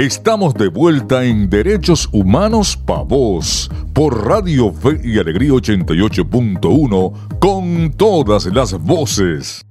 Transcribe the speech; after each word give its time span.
Estamos 0.00 0.54
de 0.54 0.68
vuelta 0.68 1.24
en 1.24 1.50
Derechos 1.50 2.08
Humanos 2.10 2.74
Pa' 2.74 3.02
Vos 3.02 3.70
por 3.92 4.26
Radio 4.26 4.72
Fe 4.72 4.98
y 5.04 5.18
Alegría 5.18 5.50
88.1 5.50 7.38
con 7.38 7.92
todas 7.98 8.46
las 8.46 8.82
voces. 8.82 9.66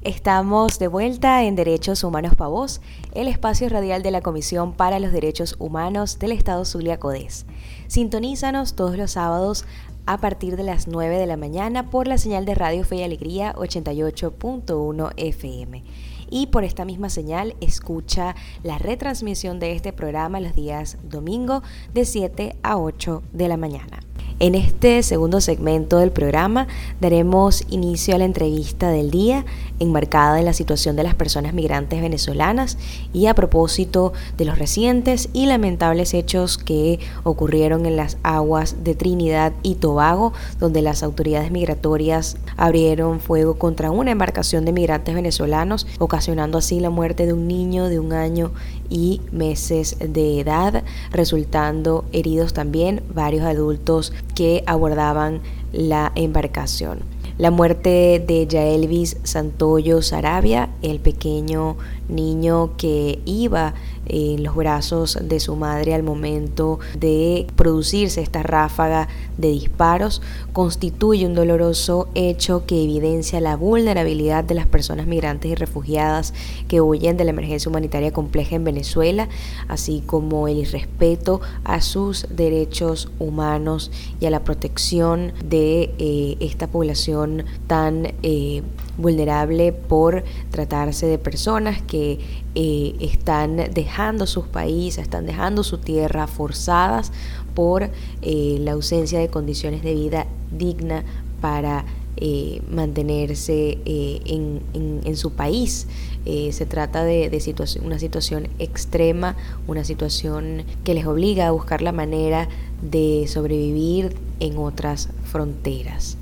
Estamos 0.00 0.78
de 0.78 0.88
vuelta 0.88 1.44
en 1.44 1.54
Derechos 1.54 2.02
Humanos 2.02 2.34
Pa' 2.34 2.48
Vos, 2.48 2.80
el 3.12 3.28
espacio 3.28 3.68
radial 3.68 4.02
de 4.02 4.10
la 4.10 4.22
Comisión 4.22 4.72
para 4.72 5.00
los 5.00 5.12
Derechos 5.12 5.54
Humanos 5.58 6.18
del 6.18 6.32
Estado 6.32 6.64
Zulia 6.64 6.98
Codés. 6.98 7.44
Sintonízanos 7.88 8.74
todos 8.74 8.96
los 8.96 9.10
sábados 9.10 9.66
a 10.06 10.16
partir 10.16 10.56
de 10.56 10.62
las 10.62 10.88
9 10.88 11.18
de 11.18 11.26
la 11.26 11.36
mañana 11.36 11.90
por 11.90 12.08
la 12.08 12.16
señal 12.16 12.46
de 12.46 12.54
Radio 12.54 12.84
Fe 12.84 12.96
y 12.96 13.02
Alegría 13.02 13.52
88.1 13.56 15.12
FM 15.18 15.84
y 16.30 16.48
por 16.48 16.64
esta 16.64 16.84
misma 16.84 17.10
señal 17.10 17.56
escucha 17.60 18.34
la 18.62 18.78
retransmisión 18.78 19.58
de 19.58 19.72
este 19.72 19.92
programa 19.92 20.40
los 20.40 20.54
días 20.54 20.98
domingo 21.02 21.62
de 21.94 22.04
7 22.04 22.56
a 22.62 22.78
8 22.78 23.22
de 23.32 23.48
la 23.48 23.56
mañana. 23.56 24.07
En 24.40 24.54
este 24.54 25.02
segundo 25.02 25.40
segmento 25.40 25.98
del 25.98 26.12
programa 26.12 26.68
daremos 27.00 27.64
inicio 27.70 28.14
a 28.14 28.18
la 28.18 28.24
entrevista 28.24 28.88
del 28.88 29.10
día 29.10 29.44
enmarcada 29.80 30.38
en 30.38 30.44
la 30.44 30.52
situación 30.52 30.94
de 30.94 31.02
las 31.02 31.16
personas 31.16 31.54
migrantes 31.54 32.00
venezolanas 32.00 32.78
y 33.12 33.26
a 33.26 33.34
propósito 33.34 34.12
de 34.36 34.44
los 34.44 34.56
recientes 34.56 35.28
y 35.32 35.46
lamentables 35.46 36.14
hechos 36.14 36.56
que 36.56 37.00
ocurrieron 37.24 37.84
en 37.84 37.96
las 37.96 38.16
aguas 38.22 38.84
de 38.84 38.94
Trinidad 38.94 39.52
y 39.64 39.74
Tobago, 39.74 40.32
donde 40.60 40.82
las 40.82 41.02
autoridades 41.02 41.50
migratorias 41.50 42.36
abrieron 42.56 43.18
fuego 43.18 43.58
contra 43.58 43.90
una 43.90 44.12
embarcación 44.12 44.64
de 44.64 44.72
migrantes 44.72 45.16
venezolanos, 45.16 45.88
ocasionando 45.98 46.58
así 46.58 46.78
la 46.78 46.90
muerte 46.90 47.26
de 47.26 47.32
un 47.32 47.48
niño 47.48 47.88
de 47.88 47.98
un 47.98 48.12
año 48.12 48.52
y 48.90 49.20
meses 49.32 49.96
de 50.00 50.40
edad, 50.40 50.84
resultando 51.10 52.04
heridos 52.12 52.52
también 52.52 53.02
varios 53.14 53.44
adultos 53.44 54.12
que 54.34 54.62
abordaban 54.66 55.40
la 55.72 56.12
embarcación. 56.14 57.00
La 57.38 57.52
muerte 57.52 58.22
de 58.26 58.48
Yaelvis 58.48 59.16
Santoyo 59.22 60.02
Sarabia, 60.02 60.70
el 60.82 60.98
pequeño 60.98 61.76
niño 62.08 62.76
que 62.76 63.20
iba 63.26 63.74
en 64.08 64.42
los 64.42 64.54
brazos 64.54 65.18
de 65.22 65.40
su 65.40 65.56
madre 65.56 65.94
al 65.94 66.02
momento 66.02 66.78
de 66.98 67.46
producirse 67.56 68.20
esta 68.20 68.42
ráfaga 68.42 69.08
de 69.36 69.48
disparos 69.48 70.22
constituye 70.52 71.26
un 71.26 71.34
doloroso 71.34 72.08
hecho 72.14 72.66
que 72.66 72.82
evidencia 72.82 73.40
la 73.40 73.56
vulnerabilidad 73.56 74.44
de 74.44 74.54
las 74.54 74.66
personas 74.66 75.06
migrantes 75.06 75.50
y 75.50 75.54
refugiadas 75.54 76.34
que 76.68 76.80
huyen 76.80 77.16
de 77.16 77.24
la 77.24 77.30
emergencia 77.30 77.68
humanitaria 77.68 78.12
compleja 78.12 78.56
en 78.56 78.64
Venezuela, 78.64 79.28
así 79.68 80.02
como 80.04 80.48
el 80.48 80.58
irrespeto 80.58 81.40
a 81.64 81.80
sus 81.80 82.26
derechos 82.30 83.10
humanos 83.18 83.90
y 84.20 84.26
a 84.26 84.30
la 84.30 84.44
protección 84.44 85.32
de 85.44 85.94
eh, 85.98 86.36
esta 86.40 86.66
población 86.66 87.44
tan 87.66 88.12
eh, 88.22 88.62
vulnerable 88.98 89.72
por 89.72 90.24
tratarse 90.50 91.06
de 91.06 91.18
personas 91.18 91.80
que 91.80 92.18
eh, 92.54 92.94
están 93.00 93.56
dejando 93.72 94.26
sus 94.26 94.46
países, 94.46 95.04
están 95.04 95.24
dejando 95.24 95.62
su 95.62 95.78
tierra 95.78 96.26
forzadas 96.26 97.12
por 97.54 97.90
eh, 98.22 98.58
la 98.60 98.72
ausencia 98.72 99.20
de 99.20 99.28
condiciones 99.28 99.82
de 99.82 99.94
vida 99.94 100.26
digna 100.50 101.04
para 101.40 101.84
eh, 102.16 102.60
mantenerse 102.68 103.78
en, 103.84 105.16
su 105.16 105.32
país. 105.32 105.86
se 106.24 106.66
trata 106.66 107.04
de, 107.04 107.30
de 107.30 107.80
una 107.82 107.98
situación 107.98 108.48
extrema, 108.58 109.36
una 109.66 109.84
situación 109.84 110.64
que 110.84 110.94
les 110.94 111.06
obliga 111.06 111.46
a 111.46 111.52
buscar 111.52 111.80
la 111.80 111.92
manera 111.92 112.48
de 112.82 113.24
sobrevivir 113.28 114.14
en 114.40 114.58
otras 114.58 115.08
fronteras 115.24 116.18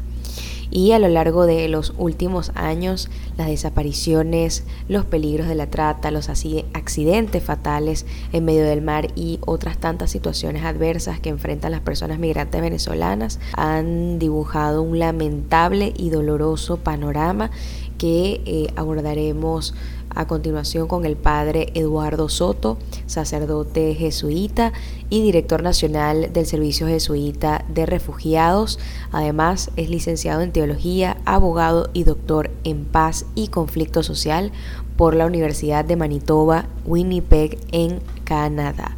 y 0.70 0.92
a 0.92 0.98
lo 0.98 1.08
largo 1.08 1.46
de 1.46 1.68
los 1.68 1.94
últimos 1.96 2.52
años 2.54 3.10
las 3.36 3.48
desapariciones, 3.48 4.64
los 4.88 5.04
peligros 5.04 5.48
de 5.48 5.54
la 5.54 5.68
trata, 5.68 6.10
los 6.10 6.28
accidentes 6.28 7.42
fatales 7.42 8.06
en 8.32 8.44
medio 8.44 8.64
del 8.64 8.82
mar 8.82 9.08
y 9.14 9.38
otras 9.44 9.78
tantas 9.78 10.10
situaciones 10.10 10.64
adversas 10.64 11.20
que 11.20 11.28
enfrentan 11.28 11.72
las 11.72 11.80
personas 11.80 12.18
migrantes 12.18 12.60
venezolanas 12.60 13.40
han 13.52 14.18
dibujado 14.18 14.82
un 14.82 14.98
lamentable 14.98 15.92
y 15.96 16.10
doloroso 16.10 16.78
panorama 16.78 17.50
que 17.98 18.42
eh, 18.44 18.72
abordaremos 18.76 19.74
a 20.10 20.26
continuación 20.26 20.88
con 20.88 21.04
el 21.04 21.16
padre 21.16 21.70
Eduardo 21.74 22.28
Soto, 22.28 22.78
sacerdote 23.06 23.94
jesuita 23.94 24.72
y 25.10 25.22
director 25.22 25.62
nacional 25.62 26.32
del 26.32 26.46
Servicio 26.46 26.86
Jesuita 26.86 27.64
de 27.68 27.86
Refugiados. 27.86 28.78
Además, 29.12 29.70
es 29.76 29.90
licenciado 29.90 30.40
en 30.42 30.52
teología, 30.52 31.16
abogado 31.24 31.90
y 31.92 32.04
doctor 32.04 32.50
en 32.64 32.84
paz 32.84 33.26
y 33.34 33.48
conflicto 33.48 34.02
social 34.02 34.52
por 34.96 35.14
la 35.14 35.26
Universidad 35.26 35.84
de 35.84 35.96
Manitoba, 35.96 36.66
Winnipeg, 36.84 37.58
en 37.72 38.00
Canadá. 38.24 38.96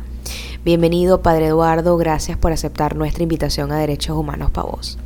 Bienvenido, 0.65 1.23
Padre 1.23 1.47
Eduardo, 1.47 1.97
gracias 1.97 2.37
por 2.37 2.53
aceptar 2.53 2.97
nuestra 2.97 3.23
invitación 3.23 3.73
a 3.73 3.79
Derechos 3.79 4.17
Humanos 4.17 4.51
para 4.51 4.69
vos. 4.69 4.99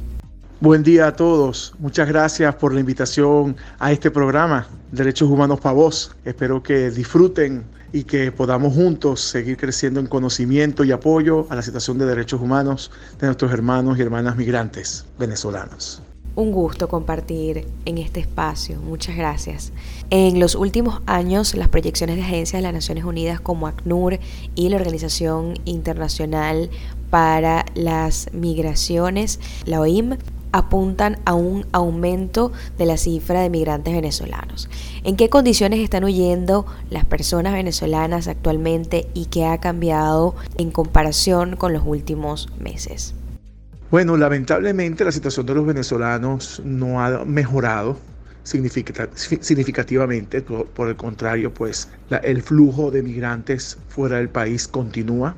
Buen 0.60 0.82
día 0.82 1.08
a 1.08 1.16
todos. 1.16 1.74
Muchas 1.78 2.06
gracias 2.06 2.54
por 2.54 2.72
la 2.72 2.80
invitación 2.80 3.56
a 3.78 3.90
este 3.90 4.10
programa, 4.10 4.68
Derechos 4.92 5.30
Humanos 5.30 5.58
para 5.58 5.74
Vos. 5.74 6.14
Espero 6.22 6.62
que 6.62 6.90
disfruten 6.90 7.64
y 7.94 8.04
que 8.04 8.30
podamos 8.30 8.74
juntos 8.74 9.22
seguir 9.22 9.56
creciendo 9.56 10.00
en 10.00 10.06
conocimiento 10.06 10.84
y 10.84 10.92
apoyo 10.92 11.46
a 11.48 11.56
la 11.56 11.62
situación 11.62 11.96
de 11.96 12.04
derechos 12.04 12.42
humanos 12.42 12.90
de 13.18 13.26
nuestros 13.26 13.50
hermanos 13.52 13.98
y 13.98 14.02
hermanas 14.02 14.36
migrantes 14.36 15.06
venezolanos. 15.18 16.02
Un 16.34 16.52
gusto 16.52 16.88
compartir 16.88 17.66
en 17.86 17.96
este 17.96 18.20
espacio. 18.20 18.80
Muchas 18.80 19.16
gracias. 19.16 19.72
En 20.10 20.38
los 20.38 20.54
últimos 20.54 21.00
años, 21.06 21.54
las 21.54 21.68
proyecciones 21.68 22.16
de 22.16 22.22
agencias 22.22 22.58
de 22.58 22.62
las 22.62 22.74
Naciones 22.74 23.04
Unidas 23.04 23.40
como 23.40 23.66
ACNUR 23.66 24.18
y 24.54 24.68
la 24.68 24.76
Organización 24.76 25.54
Internacional 25.64 26.68
para 27.08 27.64
las 27.74 28.28
Migraciones, 28.34 29.40
la 29.64 29.80
OIM, 29.80 30.16
apuntan 30.52 31.18
a 31.24 31.34
un 31.34 31.66
aumento 31.72 32.52
de 32.78 32.86
la 32.86 32.96
cifra 32.96 33.40
de 33.40 33.50
migrantes 33.50 33.94
venezolanos. 33.94 34.68
¿En 35.02 35.16
qué 35.16 35.28
condiciones 35.28 35.80
están 35.80 36.04
huyendo 36.04 36.66
las 36.90 37.04
personas 37.04 37.54
venezolanas 37.54 38.28
actualmente 38.28 39.08
y 39.14 39.26
qué 39.26 39.46
ha 39.46 39.58
cambiado 39.58 40.34
en 40.58 40.70
comparación 40.70 41.56
con 41.56 41.72
los 41.72 41.82
últimos 41.84 42.48
meses? 42.60 43.14
Bueno, 43.90 44.16
lamentablemente 44.16 45.04
la 45.04 45.12
situación 45.12 45.44
de 45.44 45.54
los 45.54 45.66
venezolanos 45.66 46.62
no 46.64 47.02
ha 47.02 47.24
mejorado 47.24 47.98
significativamente, 48.44 50.42
por, 50.42 50.88
el 50.88 50.96
contrario, 50.96 51.52
pues 51.52 51.88
el 52.22 52.42
flujo 52.42 52.90
de 52.90 53.02
migrantes 53.02 53.78
fuera 53.88 54.16
del 54.16 54.28
país 54.28 54.66
continúa 54.66 55.34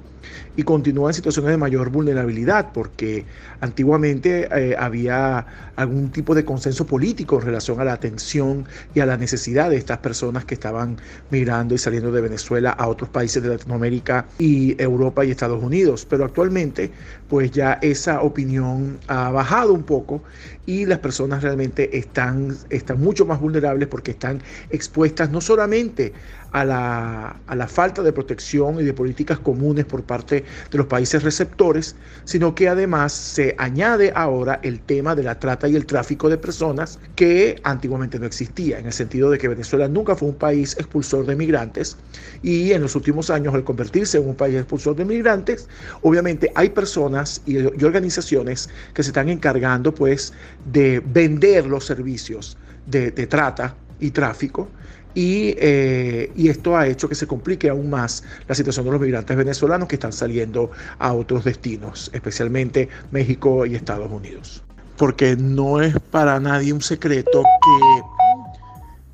y 0.56 0.62
continúa 0.62 1.10
en 1.10 1.14
situaciones 1.14 1.50
de 1.50 1.56
mayor 1.56 1.90
vulnerabilidad, 1.90 2.72
porque 2.72 3.24
antiguamente 3.60 4.48
eh, 4.50 4.76
había 4.78 5.46
algún 5.76 6.10
tipo 6.10 6.34
de 6.34 6.44
consenso 6.44 6.86
político 6.86 7.40
en 7.40 7.46
relación 7.46 7.80
a 7.80 7.84
la 7.84 7.92
atención 7.92 8.66
y 8.94 9.00
a 9.00 9.06
la 9.06 9.16
necesidad 9.16 9.70
de 9.70 9.76
estas 9.76 9.98
personas 9.98 10.44
que 10.44 10.54
estaban 10.54 10.96
migrando 11.30 11.74
y 11.74 11.78
saliendo 11.78 12.12
de 12.12 12.20
Venezuela 12.20 12.70
a 12.70 12.86
otros 12.86 13.10
países 13.10 13.42
de 13.42 13.48
Latinoamérica 13.48 14.26
y 14.38 14.80
Europa 14.80 15.24
y 15.24 15.30
Estados 15.30 15.62
Unidos. 15.62 16.06
Pero 16.08 16.24
actualmente, 16.24 16.90
pues 17.28 17.50
ya 17.50 17.78
esa 17.82 18.22
opinión 18.22 18.98
ha 19.08 19.30
bajado 19.30 19.72
un 19.72 19.82
poco 19.82 20.22
y 20.66 20.86
las 20.86 20.98
personas 21.00 21.42
realmente 21.42 21.96
están, 21.96 22.56
están 22.70 23.00
mucho 23.00 23.26
más 23.26 23.40
vulnerables 23.40 23.88
porque 23.88 24.12
están 24.12 24.42
expuestas 24.70 25.30
no 25.30 25.40
solamente 25.40 26.12
a 26.52 26.64
la, 26.64 27.36
a 27.46 27.56
la 27.56 27.66
falta 27.66 28.02
de 28.02 28.12
protección 28.12 28.78
y 28.78 28.84
de 28.84 28.94
políticas 28.94 29.40
comunes 29.40 29.84
por 29.84 30.04
parte 30.04 30.13
de 30.22 30.44
los 30.72 30.86
países 30.86 31.22
receptores, 31.22 31.96
sino 32.24 32.54
que 32.54 32.68
además 32.68 33.12
se 33.12 33.54
añade 33.58 34.12
ahora 34.14 34.60
el 34.62 34.80
tema 34.80 35.14
de 35.14 35.24
la 35.24 35.38
trata 35.38 35.68
y 35.68 35.74
el 35.74 35.86
tráfico 35.86 36.28
de 36.28 36.38
personas 36.38 37.00
que 37.16 37.60
antiguamente 37.64 38.18
no 38.18 38.26
existía, 38.26 38.78
en 38.78 38.86
el 38.86 38.92
sentido 38.92 39.30
de 39.30 39.38
que 39.38 39.48
Venezuela 39.48 39.88
nunca 39.88 40.14
fue 40.14 40.28
un 40.28 40.36
país 40.36 40.76
expulsor 40.78 41.26
de 41.26 41.34
migrantes 41.34 41.96
y 42.42 42.72
en 42.72 42.82
los 42.82 42.94
últimos 42.94 43.30
años 43.30 43.54
al 43.54 43.64
convertirse 43.64 44.18
en 44.18 44.28
un 44.28 44.36
país 44.36 44.54
expulsor 44.54 44.94
de 44.94 45.04
migrantes, 45.04 45.68
obviamente 46.02 46.52
hay 46.54 46.70
personas 46.70 47.42
y, 47.46 47.58
organizaciones 47.84 48.68
que 48.94 49.02
se 49.02 49.10
están 49.10 49.28
encargando 49.28 49.94
pues 49.94 50.32
de 50.72 51.02
vender 51.04 51.66
los 51.66 51.84
servicios 51.84 52.56
de 52.86 53.10
trata 53.10 53.74
y 54.00 54.10
tráfico 54.10 54.68
eh, 55.16 56.32
y, 56.34 56.48
esto 56.48 56.76
ha 56.76 56.86
hecho 56.86 57.08
que 57.08 57.14
se 57.14 57.26
complique 57.26 57.68
aún 57.68 57.90
más 57.90 58.24
la 58.48 58.54
situación 58.54 58.84
de 58.86 58.92
los 58.92 59.00
migrantes 59.00 59.36
venezolanos 59.36 59.88
que 59.88 59.96
están 59.96 60.12
saliendo 60.12 60.70
a 60.98 61.12
otros 61.12 61.44
destinos, 61.44 62.10
especialmente 62.12 62.88
México 63.10 63.64
y 63.66 63.74
Estados 63.74 64.10
Unidos. 64.10 64.62
Porque 64.96 65.36
no 65.36 65.80
es 65.80 65.94
para 66.10 66.38
nadie 66.40 66.72
un 66.72 66.82
secreto 66.82 67.42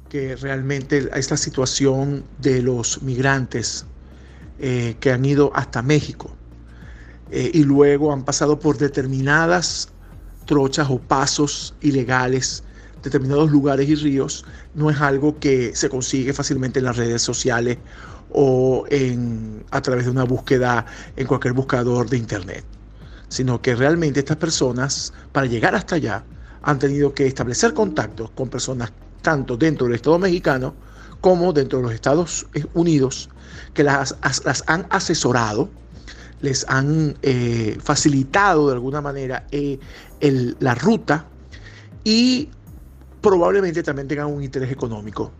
que, 0.08 0.28
que 0.28 0.36
realmente 0.36 1.08
esta 1.14 1.36
situación 1.36 2.24
de 2.38 2.62
los 2.62 3.02
migrantes 3.02 3.84
eh, 4.62 4.96
que 5.00 5.10
han 5.10 5.24
ido 5.24 5.50
hasta 5.54 5.80
México 5.80 6.30
eh, 7.30 7.50
y 7.54 7.62
luego 7.64 8.12
han 8.12 8.24
pasado 8.24 8.58
por 8.58 8.76
determinadas 8.76 9.88
trochas 10.44 10.90
o 10.90 10.98
pasos 10.98 11.74
ilegales, 11.80 12.62
determinados 13.02 13.50
lugares 13.50 13.88
y 13.88 13.94
ríos, 13.94 14.44
no 14.74 14.90
es 14.90 15.00
algo 15.00 15.38
que 15.38 15.74
se 15.74 15.88
consigue 15.88 16.32
fácilmente 16.32 16.78
en 16.78 16.86
las 16.86 16.96
redes 16.96 17.22
sociales 17.22 17.78
o 18.32 18.84
en, 18.90 19.64
a 19.70 19.80
través 19.80 20.04
de 20.04 20.10
una 20.10 20.24
búsqueda 20.24 20.86
en 21.16 21.26
cualquier 21.26 21.54
buscador 21.54 22.08
de 22.08 22.16
internet, 22.16 22.64
sino 23.28 23.60
que 23.60 23.74
realmente 23.74 24.20
estas 24.20 24.36
personas, 24.36 25.12
para 25.32 25.46
llegar 25.46 25.74
hasta 25.74 25.96
allá, 25.96 26.24
han 26.62 26.78
tenido 26.78 27.14
que 27.14 27.26
establecer 27.26 27.74
contactos 27.74 28.30
con 28.30 28.48
personas 28.48 28.92
tanto 29.22 29.56
dentro 29.56 29.86
del 29.86 29.96
Estado 29.96 30.18
mexicano 30.18 30.74
como 31.20 31.52
dentro 31.52 31.78
de 31.78 31.84
los 31.84 31.92
Estados 31.92 32.46
Unidos, 32.74 33.28
que 33.74 33.84
las, 33.84 34.16
las 34.44 34.64
han 34.66 34.86
asesorado, 34.90 35.68
les 36.40 36.64
han 36.68 37.16
eh, 37.22 37.76
facilitado 37.82 38.68
de 38.68 38.74
alguna 38.74 39.00
manera 39.00 39.46
eh, 39.50 39.78
la 40.60 40.74
ruta 40.74 41.26
y 42.04 42.48
probablemente 43.20 43.82
también 43.82 44.08
tengan 44.08 44.26
un 44.26 44.42
interés 44.42 44.70
económico 44.70 45.32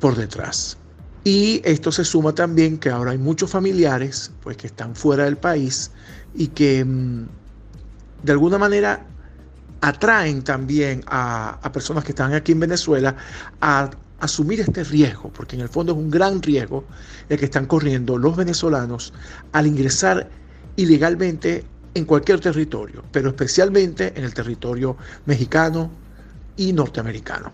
por 0.00 0.16
detrás. 0.16 0.76
Y 1.24 1.62
esto 1.64 1.92
se 1.92 2.04
suma 2.04 2.34
también 2.34 2.78
que 2.78 2.90
ahora 2.90 3.12
hay 3.12 3.18
muchos 3.18 3.50
familiares 3.50 4.32
pues, 4.42 4.56
que 4.56 4.66
están 4.66 4.96
fuera 4.96 5.24
del 5.24 5.36
país 5.36 5.90
y 6.34 6.48
que 6.48 6.84
mm, 6.84 7.26
de 8.24 8.32
alguna 8.32 8.58
manera 8.58 9.06
atraen 9.80 10.42
también 10.42 11.02
a, 11.06 11.58
personas 11.72 12.04
que 12.04 12.12
están 12.12 12.32
aquí 12.34 12.52
en 12.52 12.60
Venezuela 12.60 13.16
a 13.60 13.90
asumir 14.20 14.60
este 14.60 14.84
riesgo, 14.84 15.32
porque 15.32 15.56
en 15.56 15.62
el 15.62 15.68
fondo 15.68 15.92
es 15.92 15.98
un 15.98 16.08
gran 16.08 16.40
riesgo 16.40 16.84
el 17.28 17.38
que 17.38 17.46
están 17.46 17.66
corriendo 17.66 18.16
los 18.16 18.36
venezolanos 18.36 19.12
al 19.50 19.66
ingresar 19.66 20.30
ilegalmente 20.76 21.64
en 21.94 22.04
cualquier 22.04 22.40
territorio, 22.40 23.02
pero 23.10 23.30
especialmente 23.30 24.12
en 24.16 24.24
el 24.24 24.32
territorio 24.32 24.96
mexicano 25.26 25.90
y 26.56 26.72
norteamericano. 26.72 27.52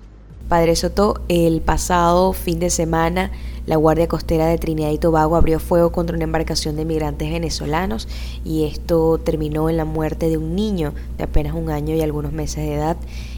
Padre 0.49 0.77
Soto, 0.77 1.21
el 1.29 1.61
pasado 1.61 2.33
fin 2.33 2.59
de 2.59 2.71
semana 2.71 3.31
la 3.67 3.77
Guardia 3.77 4.09
Costera 4.09 4.47
de 4.47 4.57
Trinidad 4.57 4.91
y 4.93 4.97
Tobago 4.97 5.37
abrió 5.37 5.61
fuego 5.61 5.93
contra 5.93 6.17
una 6.17 6.25
embarcación 6.25 6.75
de 6.77 6.87
migrantes 6.87 7.31
venezolanos 7.31 8.09
y 8.47 8.65
esto 8.65 9.19
terminó 9.19 9.69
en 9.69 9.77
la 9.77 9.85
muerte 9.85 10.31
de 10.31 10.39
un 10.39 10.57
niño 10.57 10.95
de 11.19 11.25
apenas 11.25 11.55
un 11.55 11.69
año 11.69 11.95
y 11.95 12.01
algunos 12.01 12.33
meses 12.33 12.65
de 12.65 12.77
edad 12.77 12.97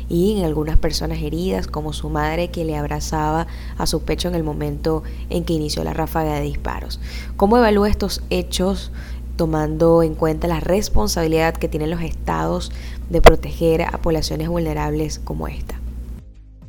y 0.09 0.39
en 0.39 0.45
algunas 0.45 0.79
personas 0.79 1.19
heridas 1.21 1.67
como 1.67 1.93
su 1.93 2.11
madre 2.11 2.53
que 2.53 2.65
le 2.65 2.77
abrazaba 2.77 3.49
a 3.77 3.89
su 3.89 4.03
pecho 4.03 4.29
en 4.29 4.37
el 4.37 4.45
momento 4.45 5.03
en 5.31 5.43
que 5.43 5.55
inició 5.55 5.83
la 5.83 5.95
ráfaga 5.95 6.35
de 6.35 6.43
disparos. 6.43 7.01
¿Cómo 7.37 7.57
evalúa 7.57 7.89
estos 7.89 8.23
hechos 8.31 8.93
tomando 9.35 10.05
en 10.05 10.15
cuenta 10.15 10.47
la 10.47 10.61
responsabilidad 10.61 11.55
que 11.55 11.67
tienen 11.67 11.91
los 11.91 12.03
estados 12.03 12.71
de 13.11 13.21
proteger 13.21 13.83
a 13.83 13.99
poblaciones 13.99 14.49
vulnerables 14.49 15.19
como 15.19 15.49
esta? 15.49 15.79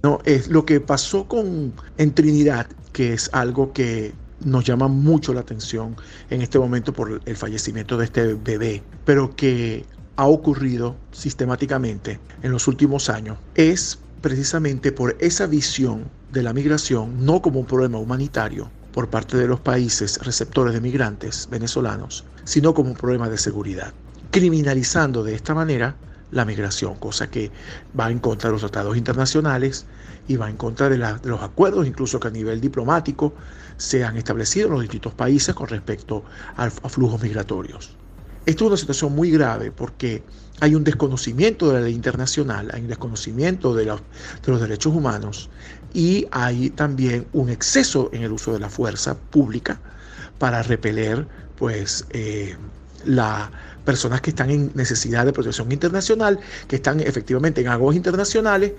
No, 0.03 0.19
es 0.25 0.47
lo 0.47 0.65
que 0.65 0.79
pasó 0.81 1.27
con 1.27 1.73
en 1.97 2.13
Trinidad, 2.13 2.67
que 2.91 3.13
es 3.13 3.29
algo 3.33 3.71
que 3.71 4.13
nos 4.43 4.65
llama 4.65 4.87
mucho 4.87 5.33
la 5.33 5.41
atención 5.41 5.95
en 6.31 6.41
este 6.41 6.57
momento 6.57 6.91
por 6.91 7.21
el 7.23 7.35
fallecimiento 7.35 7.97
de 7.97 8.05
este 8.05 8.33
bebé, 8.33 8.81
pero 9.05 9.35
que 9.35 9.85
ha 10.15 10.25
ocurrido 10.25 10.95
sistemáticamente 11.11 12.19
en 12.41 12.51
los 12.51 12.67
últimos 12.67 13.09
años, 13.09 13.37
es 13.55 13.99
precisamente 14.21 14.91
por 14.91 15.15
esa 15.19 15.45
visión 15.47 16.05
de 16.31 16.43
la 16.43 16.53
migración 16.53 17.25
no 17.25 17.41
como 17.41 17.59
un 17.59 17.65
problema 17.65 17.97
humanitario 17.97 18.69
por 18.93 19.09
parte 19.09 19.37
de 19.37 19.47
los 19.47 19.59
países 19.59 20.19
receptores 20.23 20.73
de 20.73 20.81
migrantes 20.81 21.47
venezolanos, 21.49 22.25
sino 22.43 22.73
como 22.73 22.89
un 22.89 22.95
problema 22.95 23.29
de 23.29 23.37
seguridad, 23.37 23.93
criminalizando 24.31 25.23
de 25.23 25.35
esta 25.35 25.53
manera 25.53 25.95
la 26.31 26.45
migración, 26.45 26.95
cosa 26.95 27.29
que 27.29 27.51
va 27.97 28.09
en 28.09 28.19
contra 28.19 28.49
de 28.49 28.53
los 28.53 28.61
tratados 28.61 28.97
internacionales 28.97 29.85
y 30.27 30.37
va 30.37 30.49
en 30.49 30.57
contra 30.57 30.89
de, 30.89 30.97
los 30.97 31.41
acuerdos, 31.41 31.85
incluso 31.85 32.19
que 32.19 32.29
a 32.29 32.31
nivel 32.31 32.61
diplomático 32.61 33.33
se 33.77 34.03
han 34.03 34.17
establecido 34.17 34.67
en 34.67 34.73
los 34.73 34.81
distintos 34.81 35.13
países 35.13 35.53
con 35.53 35.67
respecto 35.67 36.23
a, 36.55 36.69
flujos 36.69 37.21
migratorios. 37.21 37.95
Esto 38.45 38.65
es 38.65 38.67
una 38.69 38.77
situación 38.77 39.13
muy 39.13 39.31
grave 39.31 39.71
porque 39.71 40.23
hay 40.61 40.75
un 40.75 40.83
desconocimiento 40.83 41.67
de 41.67 41.73
la 41.73 41.81
ley 41.81 41.93
internacional, 41.93 42.69
hay 42.73 42.81
un 42.81 42.87
desconocimiento 42.87 43.73
de 43.75 43.85
los, 43.85 44.01
de 44.45 44.51
los 44.51 44.61
derechos 44.61 44.93
humanos 44.93 45.49
y 45.93 46.27
hay 46.31 46.69
también 46.69 47.27
un 47.33 47.49
exceso 47.49 48.09
en 48.13 48.23
el 48.23 48.31
uso 48.31 48.53
de 48.53 48.59
la 48.59 48.69
fuerza 48.69 49.17
pública 49.17 49.79
para 50.37 50.63
repeler 50.63 51.27
pues, 51.57 52.05
eh, 52.11 52.55
la, 53.05 53.51
personas 53.85 54.21
que 54.21 54.31
están 54.31 54.49
en 54.49 54.71
necesidad 54.75 55.25
de 55.25 55.33
protección 55.33 55.71
internacional, 55.71 56.39
que 56.67 56.77
están 56.77 56.99
efectivamente 56.99 57.61
en 57.61 57.67
aguas 57.67 57.95
internacionales 57.95 58.73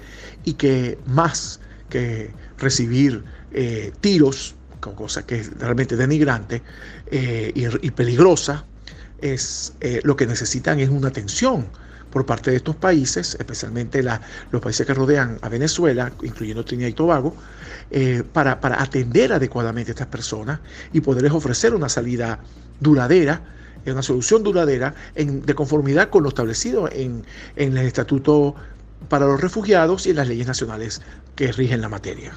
y 0.44 0.54
que 0.54 0.98
más 1.06 1.60
que 1.88 2.30
recibir 2.58 3.22
eh, 3.52 3.92
tiros, 4.00 4.54
cosa 4.80 5.24
que 5.24 5.40
es 5.40 5.58
realmente 5.58 5.94
denigrante 5.96 6.62
eh, 7.10 7.52
y, 7.54 7.90
peligrosa, 7.90 8.64
es, 9.20 9.74
eh, 9.80 10.00
lo 10.02 10.16
que 10.16 10.26
necesitan 10.26 10.80
es 10.80 10.88
una 10.88 11.08
atención 11.08 11.66
por 12.10 12.26
parte 12.26 12.50
de 12.50 12.56
estos 12.56 12.76
países, 12.76 13.36
especialmente 13.38 14.02
los 14.50 14.60
países 14.60 14.86
que 14.86 14.92
rodean 14.92 15.38
a 15.40 15.48
Venezuela, 15.48 16.12
incluyendo 16.22 16.64
Trinidad 16.64 16.88
y 16.88 16.92
Tobago, 16.92 17.34
para, 18.32 18.60
para 18.60 18.82
atender 18.82 19.32
adecuadamente 19.32 19.92
a 19.92 19.94
estas 19.94 20.08
personas 20.08 20.60
y 20.92 21.00
poderles 21.00 21.32
ofrecer 21.32 21.74
una 21.74 21.88
salida 21.88 22.38
duradera 22.80 23.40
es 23.84 23.92
una 23.92 24.02
solución 24.02 24.42
duradera 24.42 24.94
de 25.14 25.54
conformidad 25.54 26.10
con 26.10 26.22
lo 26.22 26.28
establecido 26.28 26.90
en, 26.90 27.24
en 27.56 27.76
el 27.76 27.86
Estatuto 27.86 28.54
para 29.08 29.26
los 29.26 29.40
Refugiados 29.40 30.06
y 30.06 30.10
en 30.10 30.16
las 30.16 30.28
leyes 30.28 30.46
nacionales 30.46 31.02
que 31.34 31.52
rigen 31.52 31.80
la 31.80 31.88
materia. 31.88 32.32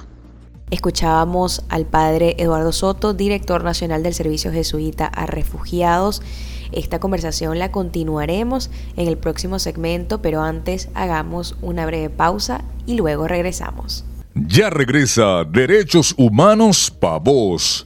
Escuchábamos 0.72 1.64
al 1.70 1.86
padre 1.86 2.36
Eduardo 2.40 2.72
Soto, 2.72 3.14
director 3.14 3.64
nacional 3.64 4.02
del 4.02 4.16
Servicio 4.16 4.52
Jesuita 4.52 5.06
a 5.06 5.28
Refugiados. 5.28 6.24
Esta 6.72 7.00
conversación 7.00 7.60
la 7.60 7.72
continuaremos 7.72 8.72
en 8.98 9.08
el 9.08 9.18
próximo 9.18 9.60
segmento, 9.60 10.24
pero 10.24 10.42
antes 10.42 10.90
hagamos 10.96 11.56
una 11.62 11.86
breve 11.86 12.10
pausa 12.10 12.64
y 12.88 12.96
luego 12.96 13.28
regresamos. 13.28 14.06
Ya 14.34 14.70
regresa 14.70 15.46
Derechos 15.46 16.16
Humanos 16.18 16.92
para 16.92 17.20
vos 17.20 17.86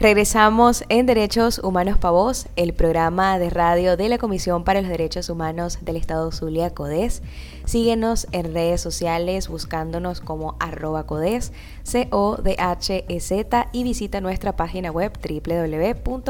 Regresamos 0.00 0.84
en 0.90 1.06
Derechos 1.06 1.58
Humanos 1.58 1.98
para 1.98 2.12
Vos, 2.12 2.46
el 2.54 2.72
programa 2.72 3.36
de 3.40 3.50
radio 3.50 3.96
de 3.96 4.08
la 4.08 4.18
Comisión 4.18 4.62
para 4.62 4.80
los 4.80 4.88
Derechos 4.88 5.28
Humanos 5.28 5.80
del 5.82 5.96
Estado 5.96 6.30
Zulia, 6.30 6.70
CODES. 6.70 7.20
Síguenos 7.64 8.28
en 8.30 8.54
redes 8.54 8.80
sociales 8.80 9.48
buscándonos 9.48 10.20
como 10.20 10.54
arroba 10.60 11.04
CODES, 11.04 11.52
C-O-D-H-E-Z 11.82 13.68
y 13.72 13.82
visita 13.82 14.20
nuestra 14.20 14.54
página 14.54 14.92
web 14.92 15.18
www.codes.org. 15.18 16.28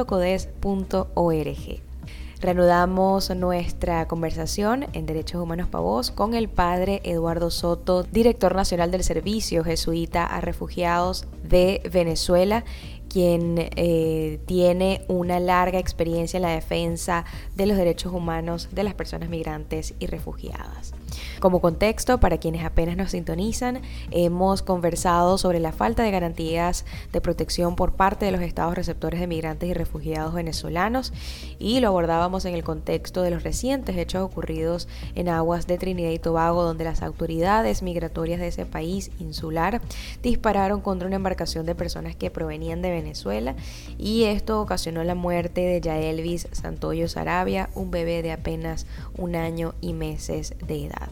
Reanudamos 2.40 3.30
nuestra 3.34 4.06
conversación 4.06 4.86
en 4.92 5.06
Derechos 5.06 5.42
Humanos 5.42 5.66
para 5.68 5.82
Vos 5.82 6.12
con 6.12 6.34
el 6.34 6.48
padre 6.48 7.00
Eduardo 7.02 7.50
Soto, 7.50 8.04
director 8.04 8.54
nacional 8.54 8.92
del 8.92 9.02
Servicio 9.02 9.64
Jesuita 9.64 10.24
a 10.24 10.40
Refugiados 10.40 11.26
de 11.42 11.82
Venezuela 11.92 12.64
quien 13.08 13.54
eh, 13.76 14.38
tiene 14.46 15.04
una 15.08 15.40
larga 15.40 15.78
experiencia 15.78 16.38
en 16.38 16.42
la 16.42 16.50
defensa 16.50 17.24
de 17.56 17.66
los 17.66 17.76
derechos 17.76 18.12
humanos 18.12 18.68
de 18.72 18.84
las 18.84 18.94
personas 18.94 19.28
migrantes 19.28 19.94
y 19.98 20.06
refugiadas. 20.06 20.94
Como 21.40 21.60
contexto, 21.60 22.18
para 22.18 22.38
quienes 22.38 22.64
apenas 22.64 22.96
nos 22.96 23.12
sintonizan, 23.12 23.80
hemos 24.10 24.62
conversado 24.62 25.38
sobre 25.38 25.60
la 25.60 25.72
falta 25.72 26.02
de 26.02 26.10
garantías 26.10 26.84
de 27.12 27.20
protección 27.20 27.76
por 27.76 27.92
parte 27.92 28.26
de 28.26 28.32
los 28.32 28.40
estados 28.40 28.74
receptores 28.74 29.20
de 29.20 29.26
migrantes 29.26 29.68
y 29.68 29.74
refugiados 29.74 30.34
venezolanos 30.34 31.12
y 31.58 31.80
lo 31.80 31.88
abordábamos 31.88 32.44
en 32.44 32.54
el 32.54 32.64
contexto 32.64 33.22
de 33.22 33.30
los 33.30 33.42
recientes 33.42 33.96
hechos 33.96 34.22
ocurridos 34.22 34.88
en 35.14 35.28
aguas 35.28 35.66
de 35.66 35.78
Trinidad 35.78 36.10
y 36.10 36.18
Tobago, 36.18 36.62
donde 36.62 36.84
las 36.84 37.02
autoridades 37.02 37.82
migratorias 37.82 38.40
de 38.40 38.48
ese 38.48 38.66
país 38.66 39.10
insular 39.18 39.80
dispararon 40.22 40.80
contra 40.80 41.06
una 41.06 41.16
embarcación 41.16 41.66
de 41.66 41.74
personas 41.74 42.16
que 42.16 42.30
provenían 42.30 42.82
de 42.82 42.90
Venezuela 42.90 43.54
y 43.98 44.24
esto 44.24 44.60
ocasionó 44.60 45.04
la 45.04 45.14
muerte 45.14 45.60
de 45.60 45.80
Yaelvis 45.80 46.48
Santoyo 46.52 47.08
Sarabia, 47.08 47.70
un 47.74 47.90
bebé 47.90 48.22
de 48.22 48.32
apenas 48.32 48.86
un 49.16 49.36
año 49.36 49.74
y 49.80 49.92
meses 49.92 50.54
de 50.66 50.86
edad. 50.86 51.07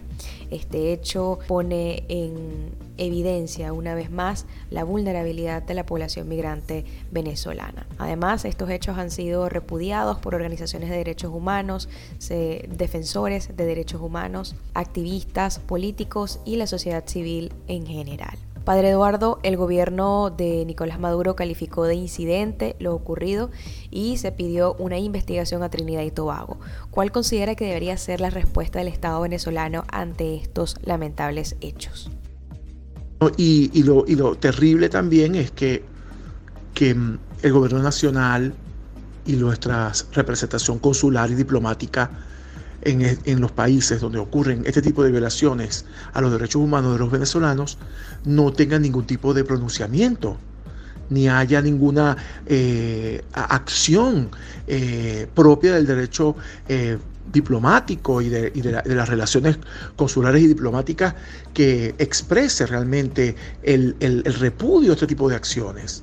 Este 0.50 0.92
hecho 0.92 1.38
pone 1.48 2.04
en 2.08 2.70
evidencia 2.98 3.72
una 3.72 3.94
vez 3.94 4.10
más 4.10 4.46
la 4.70 4.84
vulnerabilidad 4.84 5.62
de 5.62 5.74
la 5.74 5.84
población 5.84 6.28
migrante 6.28 6.84
venezolana. 7.10 7.86
Además, 7.98 8.44
estos 8.44 8.70
hechos 8.70 8.96
han 8.96 9.10
sido 9.10 9.48
repudiados 9.48 10.18
por 10.18 10.34
organizaciones 10.34 10.88
de 10.88 10.96
derechos 10.96 11.32
humanos, 11.32 11.88
defensores 12.68 13.56
de 13.56 13.66
derechos 13.66 14.00
humanos, 14.00 14.54
activistas, 14.74 15.58
políticos 15.58 16.40
y 16.44 16.56
la 16.56 16.66
sociedad 16.66 17.04
civil 17.06 17.52
en 17.66 17.86
general. 17.86 18.38
Padre 18.66 18.90
Eduardo, 18.90 19.38
el 19.44 19.56
gobierno 19.56 20.34
de 20.36 20.64
Nicolás 20.66 20.98
Maduro 20.98 21.36
calificó 21.36 21.84
de 21.84 21.94
incidente 21.94 22.74
lo 22.80 22.96
ocurrido 22.96 23.52
y 23.92 24.16
se 24.16 24.32
pidió 24.32 24.74
una 24.80 24.98
investigación 24.98 25.62
a 25.62 25.70
Trinidad 25.70 26.02
y 26.02 26.10
Tobago. 26.10 26.58
¿Cuál 26.90 27.12
considera 27.12 27.54
que 27.54 27.64
debería 27.64 27.96
ser 27.96 28.20
la 28.20 28.28
respuesta 28.28 28.80
del 28.80 28.88
Estado 28.88 29.20
venezolano 29.20 29.84
ante 29.92 30.34
estos 30.34 30.74
lamentables 30.82 31.54
hechos? 31.60 32.10
Y, 33.36 33.84
lo, 33.84 34.34
terrible 34.34 34.88
también 34.88 35.36
es 35.36 35.52
que, 35.52 35.84
que 36.74 36.92
mm, 36.92 37.18
el 37.42 37.52
gobierno 37.52 37.84
nacional 37.84 38.52
y 39.26 39.34
nuestra 39.34 39.92
representación 40.10 40.80
consular 40.80 41.30
y 41.30 41.36
diplomática 41.36 42.10
en, 42.86 43.40
los 43.40 43.52
países 43.52 44.00
donde 44.00 44.18
ocurren 44.18 44.62
este 44.66 44.80
tipo 44.80 45.02
de 45.02 45.10
violaciones 45.10 45.84
a 46.12 46.20
los 46.20 46.30
derechos 46.30 46.62
humanos 46.62 46.92
de 46.92 46.98
los 46.98 47.10
venezolanos 47.10 47.78
no 48.24 48.52
tengan 48.52 48.82
ningún 48.82 49.06
tipo 49.06 49.34
de 49.34 49.44
pronunciamiento 49.44 50.38
ni 51.10 51.28
haya 51.28 51.60
ninguna 51.62 52.16
eh, 52.46 53.22
acción 53.32 54.30
eh, 54.66 55.28
propia 55.34 55.74
del 55.74 55.86
derecho 55.86 56.36
eh, 56.68 56.98
diplomático 57.32 58.22
y, 58.22 58.28
de, 58.28 58.52
las 58.84 59.08
relaciones 59.08 59.58
consulares 59.96 60.42
y 60.42 60.46
diplomáticas 60.46 61.14
que 61.54 61.94
exprese 61.98 62.66
realmente 62.66 63.34
el, 63.62 63.96
el 64.00 64.22
repudio 64.24 64.92
a 64.92 64.94
este 64.94 65.06
tipo 65.08 65.28
de 65.28 65.36
acciones. 65.36 66.02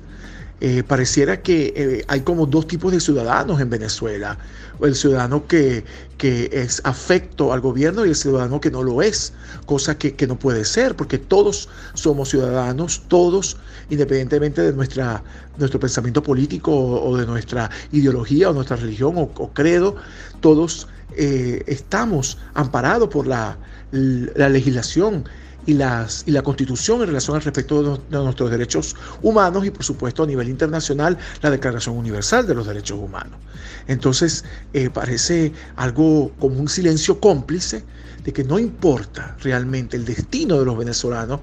Eh, 0.60 0.84
pareciera 0.84 1.42
que 1.42 1.74
eh, 1.76 2.04
hay 2.06 2.20
como 2.20 2.46
dos 2.46 2.66
tipos 2.66 2.92
de 2.92 3.00
ciudadanos 3.00 3.60
en 3.60 3.70
Venezuela. 3.70 4.38
El 4.80 4.94
ciudadano 4.94 5.46
que, 5.46 5.84
que, 6.16 6.48
es 6.52 6.80
afecto 6.84 7.52
al 7.52 7.60
gobierno 7.60 8.06
y 8.06 8.10
el 8.10 8.16
ciudadano 8.16 8.60
que 8.60 8.70
no 8.70 8.82
lo 8.82 9.02
es, 9.02 9.32
cosa 9.66 9.98
que, 9.98 10.26
no 10.26 10.38
puede 10.38 10.64
ser, 10.64 10.94
porque 10.94 11.18
todos 11.18 11.68
somos 11.94 12.30
ciudadanos, 12.30 13.02
todos, 13.08 13.56
independientemente 13.90 14.62
de 14.62 14.72
nuestra, 14.72 15.22
nuestro 15.58 15.80
pensamiento 15.80 16.22
político 16.22 16.72
o, 16.72 17.16
de 17.16 17.26
nuestra 17.26 17.70
ideología 17.92 18.50
o 18.50 18.52
nuestra 18.52 18.76
religión 18.76 19.14
o, 19.16 19.50
credo, 19.52 19.96
todos 20.40 20.88
eh, 21.16 21.62
estamos 21.66 22.38
amparados 22.54 23.08
por 23.08 23.26
la, 23.26 23.56
la 23.90 24.48
legislación 24.48 25.24
y, 25.66 25.74
las, 25.74 26.24
y 26.26 26.30
la 26.30 26.42
Constitución 26.42 27.00
en 27.00 27.08
relación 27.08 27.36
al 27.36 27.42
respecto 27.42 27.98
de, 27.98 28.18
nuestros 28.18 28.50
derechos 28.50 28.96
humanos 29.22 29.64
y 29.66 29.70
por 29.70 29.84
supuesto 29.84 30.22
a 30.22 30.26
nivel 30.26 30.48
internacional 30.48 31.18
la 31.42 31.50
Declaración 31.50 31.96
Universal 31.96 32.46
de 32.46 32.54
los 32.54 32.66
Derechos 32.66 32.98
Humanos. 32.98 33.38
Entonces 33.86 34.44
eh, 34.72 34.90
parece 34.90 35.52
algo 35.76 36.32
como 36.38 36.58
un 36.58 36.68
silencio 36.68 37.20
cómplice 37.20 37.84
de 38.24 38.32
que 38.32 38.42
no 38.42 38.58
importa 38.58 39.36
realmente 39.42 39.96
el 39.96 40.04
destino 40.04 40.58
de 40.58 40.64
los 40.64 40.78
venezolanos 40.78 41.40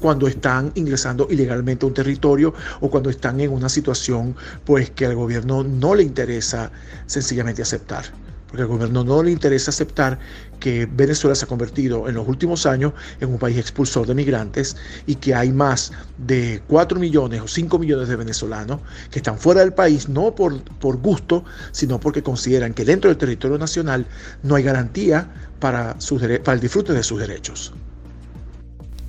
cuando 0.00 0.28
están 0.28 0.70
ingresando 0.74 1.26
ilegalmente 1.30 1.86
a 1.86 1.88
un 1.88 1.94
territorio 1.94 2.52
o 2.80 2.90
cuando 2.90 3.08
están 3.08 3.40
en 3.40 3.50
una 3.50 3.70
situación 3.70 4.36
pues 4.64 4.90
que 4.90 5.06
al 5.06 5.14
gobierno 5.14 5.64
no 5.64 5.94
le 5.94 6.02
interesa 6.02 6.70
sencillamente 7.06 7.62
aceptar 7.62 8.27
porque 8.48 8.62
al 8.62 8.68
gobierno 8.68 9.04
no 9.04 9.22
le 9.22 9.30
interesa 9.30 9.70
aceptar 9.70 10.18
que 10.58 10.88
Venezuela 10.90 11.34
se 11.34 11.44
ha 11.44 11.48
convertido 11.48 12.08
en 12.08 12.14
los 12.14 12.26
últimos 12.26 12.66
años 12.66 12.92
en 13.20 13.28
un 13.28 13.38
país 13.38 13.56
expulsor 13.58 14.06
de 14.06 14.14
migrantes 14.14 14.76
y 15.06 15.14
que 15.16 15.34
hay 15.34 15.52
más 15.52 15.92
de 16.16 16.62
4 16.66 16.98
millones 16.98 17.40
o 17.42 17.48
5 17.48 17.78
millones 17.78 18.08
de 18.08 18.16
venezolanos 18.16 18.80
que 19.10 19.18
están 19.18 19.38
fuera 19.38 19.60
del 19.60 19.72
país 19.72 20.08
no 20.08 20.34
por, 20.34 20.60
por 20.80 20.96
gusto, 20.96 21.44
sino 21.72 22.00
porque 22.00 22.22
consideran 22.22 22.74
que 22.74 22.84
dentro 22.84 23.10
del 23.10 23.18
territorio 23.18 23.58
nacional 23.58 24.06
no 24.42 24.54
hay 24.54 24.62
garantía 24.62 25.28
para, 25.60 25.96
para 26.44 26.54
el 26.54 26.60
disfrute 26.60 26.92
de 26.92 27.02
sus 27.02 27.20
derechos. 27.20 27.72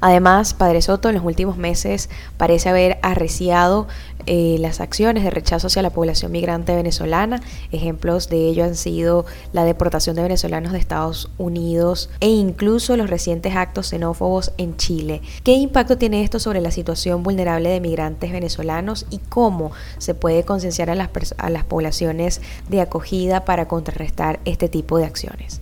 Además, 0.02 0.54
Padre 0.54 0.82
Soto 0.82 1.10
en 1.10 1.16
los 1.16 1.24
últimos 1.24 1.58
meses 1.58 2.10
parece 2.38 2.70
haber 2.70 3.00
arreciado 3.02 3.88
eh, 4.26 4.58
las 4.60 4.80
acciones 4.80 5.24
de 5.24 5.30
rechazo 5.30 5.68
hacia 5.68 5.82
la 5.82 5.90
población 5.90 6.32
migrante 6.32 6.76
venezolana. 6.76 7.42
Ejemplos 7.72 8.30
de 8.30 8.48
ello 8.48 8.64
han 8.64 8.76
sido 8.76 9.26
la 9.54 9.64
deportación 9.64 10.16
de 10.16 10.22
venezolanos 10.22 10.72
de 10.72 10.80
Estados 10.80 11.32
Unidos 11.38 12.10
e 12.20 12.30
incluso 12.30 12.96
los 12.96 13.10
recientes 13.10 13.56
actos 13.56 13.88
xenófobos 13.88 14.52
en 14.58 14.78
Chile. 14.78 15.22
¿Qué 15.44 15.54
impacto 15.54 15.98
tiene 15.98 16.24
esto 16.24 16.40
sobre 16.40 16.62
la 16.62 16.72
situación 16.72 17.24
vulnerable 17.24 17.70
de 17.70 17.82
migrantes 17.82 18.32
venezolanos 18.32 19.06
y 19.10 19.18
cómo 19.18 19.72
se 19.98 20.14
puede 20.14 20.44
concienciar 20.44 20.90
a 20.90 20.96
las, 20.96 21.10
a 21.38 21.50
las 21.50 21.64
poblaciones 21.64 22.42
de 22.70 22.82
acogida 22.82 23.46
para 23.46 23.68
contrarrestar 23.68 24.40
este 24.46 24.70
tipo 24.70 24.98
de 24.98 25.06
acciones? 25.06 25.62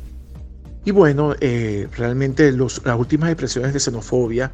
Y 0.88 0.91
bueno, 0.91 1.36
eh, 1.41 1.89
realmente 1.98 2.50
las 2.53 2.79
últimas 2.98 3.29
expresiones 3.29 3.74
de 3.74 3.79
xenofobia 3.82 4.53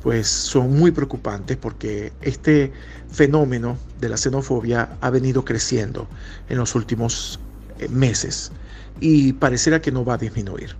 pues 0.00 0.28
son 0.28 0.78
muy 0.78 0.92
preocupantes 0.92 1.56
porque 1.56 2.12
este 2.20 2.70
fenómeno 3.10 3.76
de 4.00 4.08
la 4.08 4.16
xenofobia 4.16 4.96
ha 5.00 5.10
venido 5.10 5.44
creciendo 5.44 6.06
en 6.48 6.58
los 6.58 6.76
últimos 6.76 7.40
eh, 7.80 7.88
meses 7.88 8.52
y 9.00 9.32
pareciera 9.32 9.80
que 9.80 9.90
no 9.90 10.04
va 10.04 10.14
a 10.14 10.18
disminuir. 10.18 10.76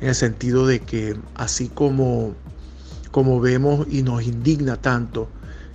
En 0.00 0.08
el 0.08 0.14
sentido 0.14 0.66
de 0.66 0.80
que 0.80 1.14
así 1.34 1.68
como, 1.68 2.34
como 3.10 3.38
vemos 3.38 3.86
y 3.90 4.02
nos 4.02 4.22
indigna 4.22 4.78
tanto 4.78 5.28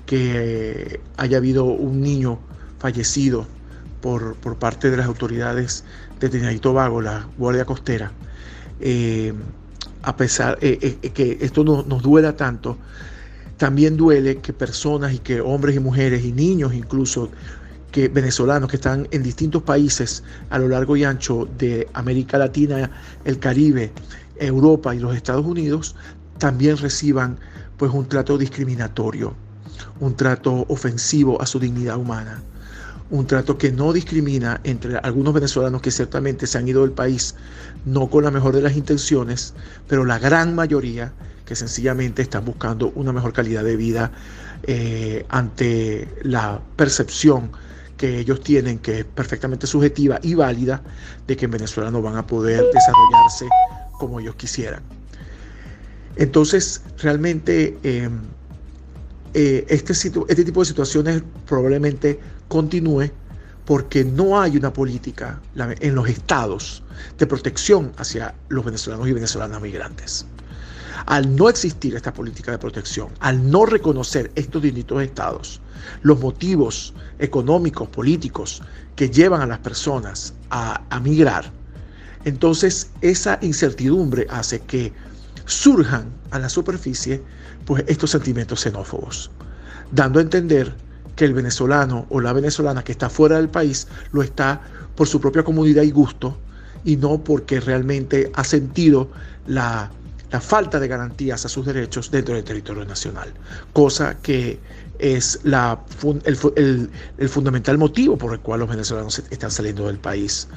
que 0.08 1.00
haya 1.16 1.38
habido 1.38 1.66
un 1.66 2.02
niño 2.02 2.40
fallecido 2.80 3.46
por, 4.02 4.36
por 4.36 4.58
parte 4.58 4.90
de 4.90 4.98
las 4.98 5.06
autoridades 5.06 5.84
de 6.20 6.30
Trinidad 6.30 6.52
y 6.52 6.60
Tobago, 6.60 7.02
la 7.02 7.28
Guardia 7.38 7.66
Costera, 7.66 8.12
eh, 8.80 9.34
a 10.04 10.16
pesar 10.16 10.58
eh, 10.62 10.98
eh, 11.02 11.10
que 11.10 11.38
esto 11.42 11.64
nos 11.64 12.02
duela 12.02 12.36
tanto, 12.36 12.78
también 13.58 13.96
duele 13.96 14.38
que 14.38 14.54
personas 14.54 15.14
y 15.14 15.20
que 15.20 15.40
hombres 15.40 15.76
y 15.76 15.80
mujeres 15.80 16.26
y 16.26 16.32
niños 16.32 16.74
incluso 16.74 17.30
que 17.92 18.08
venezolanos 18.08 18.70
que 18.70 18.78
están 18.78 19.08
en 19.12 19.22
distintos 19.22 19.62
países 19.64 20.24
a 20.50 20.58
lo 20.58 20.68
largo 20.70 20.96
y 20.96 21.04
ancho 21.04 21.48
de 21.58 21.88
América 21.94 22.38
Latina, 22.38 22.90
el 23.26 23.38
Caribe, 23.38 23.92
Europa 24.38 24.96
y 24.96 25.00
los 25.00 25.16
Estados 25.16 25.46
Unidos 25.46 25.96
también 26.40 26.78
reciban 26.78 27.38
pues 27.78 27.92
un 27.92 28.08
trato 28.08 28.38
discriminatorio, 28.38 29.36
un 30.00 30.16
trato 30.16 30.66
ofensivo 30.70 31.40
a 31.42 31.46
su 31.46 31.60
dignidad 31.60 31.98
humana 31.98 32.42
un 33.12 33.28
trato 33.28 33.58
que 33.58 33.72
no 33.72 33.94
discrimina 33.94 34.62
entre 34.64 34.98
algunos 34.98 35.34
venezolanos 35.34 35.82
que 35.82 35.92
ciertamente 35.92 36.48
se 36.48 36.58
han 36.58 36.68
ido 36.68 36.82
del 36.82 36.92
país 36.92 37.36
no 37.86 38.10
con 38.10 38.24
la 38.24 38.32
mejor 38.32 38.56
de 38.56 38.62
las 38.62 38.76
intenciones, 38.76 39.54
pero 39.88 40.06
la 40.06 40.18
gran 40.18 40.56
mayoría 40.56 41.14
que 41.46 41.56
sencillamente 41.56 42.22
están 42.22 42.46
buscando 42.46 42.92
una 42.96 43.12
mejor 43.12 43.34
calidad 43.34 43.64
de 43.66 43.76
vida 43.76 44.12
eh, 44.64 45.26
ante 45.30 46.08
la 46.24 46.62
percepción 46.78 47.52
que 47.98 48.20
ellos 48.20 48.42
tienen, 48.42 48.80
que 48.80 49.00
es 49.00 49.06
perfectamente 49.06 49.68
subjetiva 49.68 50.20
y 50.24 50.34
válida, 50.34 50.82
de 51.28 51.36
que 51.36 51.46
en 51.46 51.52
Venezuela 51.52 51.92
no 51.92 52.02
van 52.02 52.16
a 52.16 52.26
poder 52.26 52.64
desarrollarse 52.74 53.48
como 54.00 54.22
ellos 54.22 54.36
quisieran. 54.36 54.82
Entonces, 56.16 56.82
realmente 56.98 57.78
eh, 57.84 58.10
eh, 59.34 59.66
este, 59.70 59.94
este 59.94 60.46
tipo 60.46 60.62
de 60.62 60.66
situaciones 60.66 61.24
probablemente 61.46 62.20
continúe 62.52 63.10
porque 63.66 64.04
no 64.04 64.42
hay 64.42 64.58
una 64.58 64.74
política 64.74 65.40
en 65.56 65.96
los 65.96 66.10
estados 66.10 66.84
de 67.18 67.26
protección 67.26 67.94
hacia 67.96 68.36
los 68.50 68.66
venezolanos 68.66 69.08
y 69.08 69.14
venezolanas 69.14 69.62
migrantes. 69.62 70.26
Al 71.06 71.34
no 71.34 71.48
existir 71.48 71.96
esta 71.96 72.14
política 72.14 72.52
de 72.52 72.58
protección, 72.58 73.08
al 73.22 73.50
no 73.50 73.66
reconocer 73.66 74.32
estos 74.36 74.62
distintos 74.62 75.02
estados, 75.02 75.62
los 76.02 76.20
motivos 76.20 76.94
económicos, 77.20 77.88
políticos 77.88 78.62
que 78.98 79.10
llevan 79.10 79.42
a 79.42 79.48
las 79.48 79.60
personas 79.60 80.34
a, 80.50 80.84
a 80.90 81.00
migrar, 81.00 81.50
entonces 82.26 82.92
esa 83.00 83.40
incertidumbre 83.42 84.28
hace 84.30 84.60
que 84.60 84.92
surjan 85.46 86.12
a 86.32 86.40
la 86.40 86.50
superficie 86.50 87.24
pues, 87.66 87.86
estos 87.88 88.12
sentimientos 88.12 88.60
xenófobos, 88.60 89.32
dando 89.94 90.20
a 90.20 90.24
entender 90.24 90.76
que 91.22 91.26
el 91.26 91.36
venezolano 91.36 92.08
o 92.10 92.20
la 92.20 92.34
venezolana 92.34 92.84
que 92.84 92.94
está 92.94 93.08
fuera 93.08 93.36
del 93.36 93.48
país 93.48 93.88
lo 94.12 94.24
está 94.24 94.60
por 94.96 95.08
su 95.08 95.22
propia 95.22 95.44
comunidad 95.44 95.84
y 95.84 95.92
gusto 95.92 96.36
y 96.84 96.96
no 96.98 97.24
porque 97.24 97.60
realmente 97.60 98.32
ha 98.34 98.44
sentido 98.44 99.08
la, 99.46 99.92
falta 100.40 100.80
de 100.80 100.88
garantías 100.88 101.46
a 101.46 101.50
sus 101.50 101.64
derechos 101.64 102.10
dentro 102.10 102.34
del 102.34 102.44
territorio 102.44 102.86
nacional, 102.86 103.32
cosa 103.72 104.18
que 104.24 104.58
es 104.98 105.40
la, 105.44 105.80
el, 106.56 107.30
fundamental 107.30 107.78
motivo 107.78 108.18
por 108.18 108.34
el 108.34 108.40
cual 108.40 108.62
los 108.62 108.70
venezolanos 108.70 109.22
están 109.30 109.52
saliendo 109.52 109.86
del 109.86 110.00
país. 110.00 110.48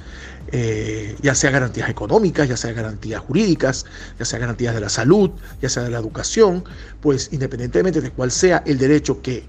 Eh, 0.53 1.15
ya 1.21 1.35
sea 1.35 1.51
garantías 1.51 1.91
económicas, 1.91 2.49
ya 2.49 2.57
sea 2.57 2.73
garantías 2.73 3.21
jurídicas, 3.21 3.85
ya 4.19 4.25
sea 4.25 4.39
garantías 4.39 4.75
de 4.75 4.81
la 4.81 4.89
salud, 4.89 5.31
ya 5.61 5.69
sea 5.69 5.83
de 5.83 5.91
la 5.91 5.99
educación, 5.99 6.65
pues 7.03 7.29
independientemente 7.33 8.01
de 8.01 8.11
cuál 8.11 8.31
sea 8.31 8.63
el 8.65 8.79
derecho 8.79 9.21
que 9.21 9.45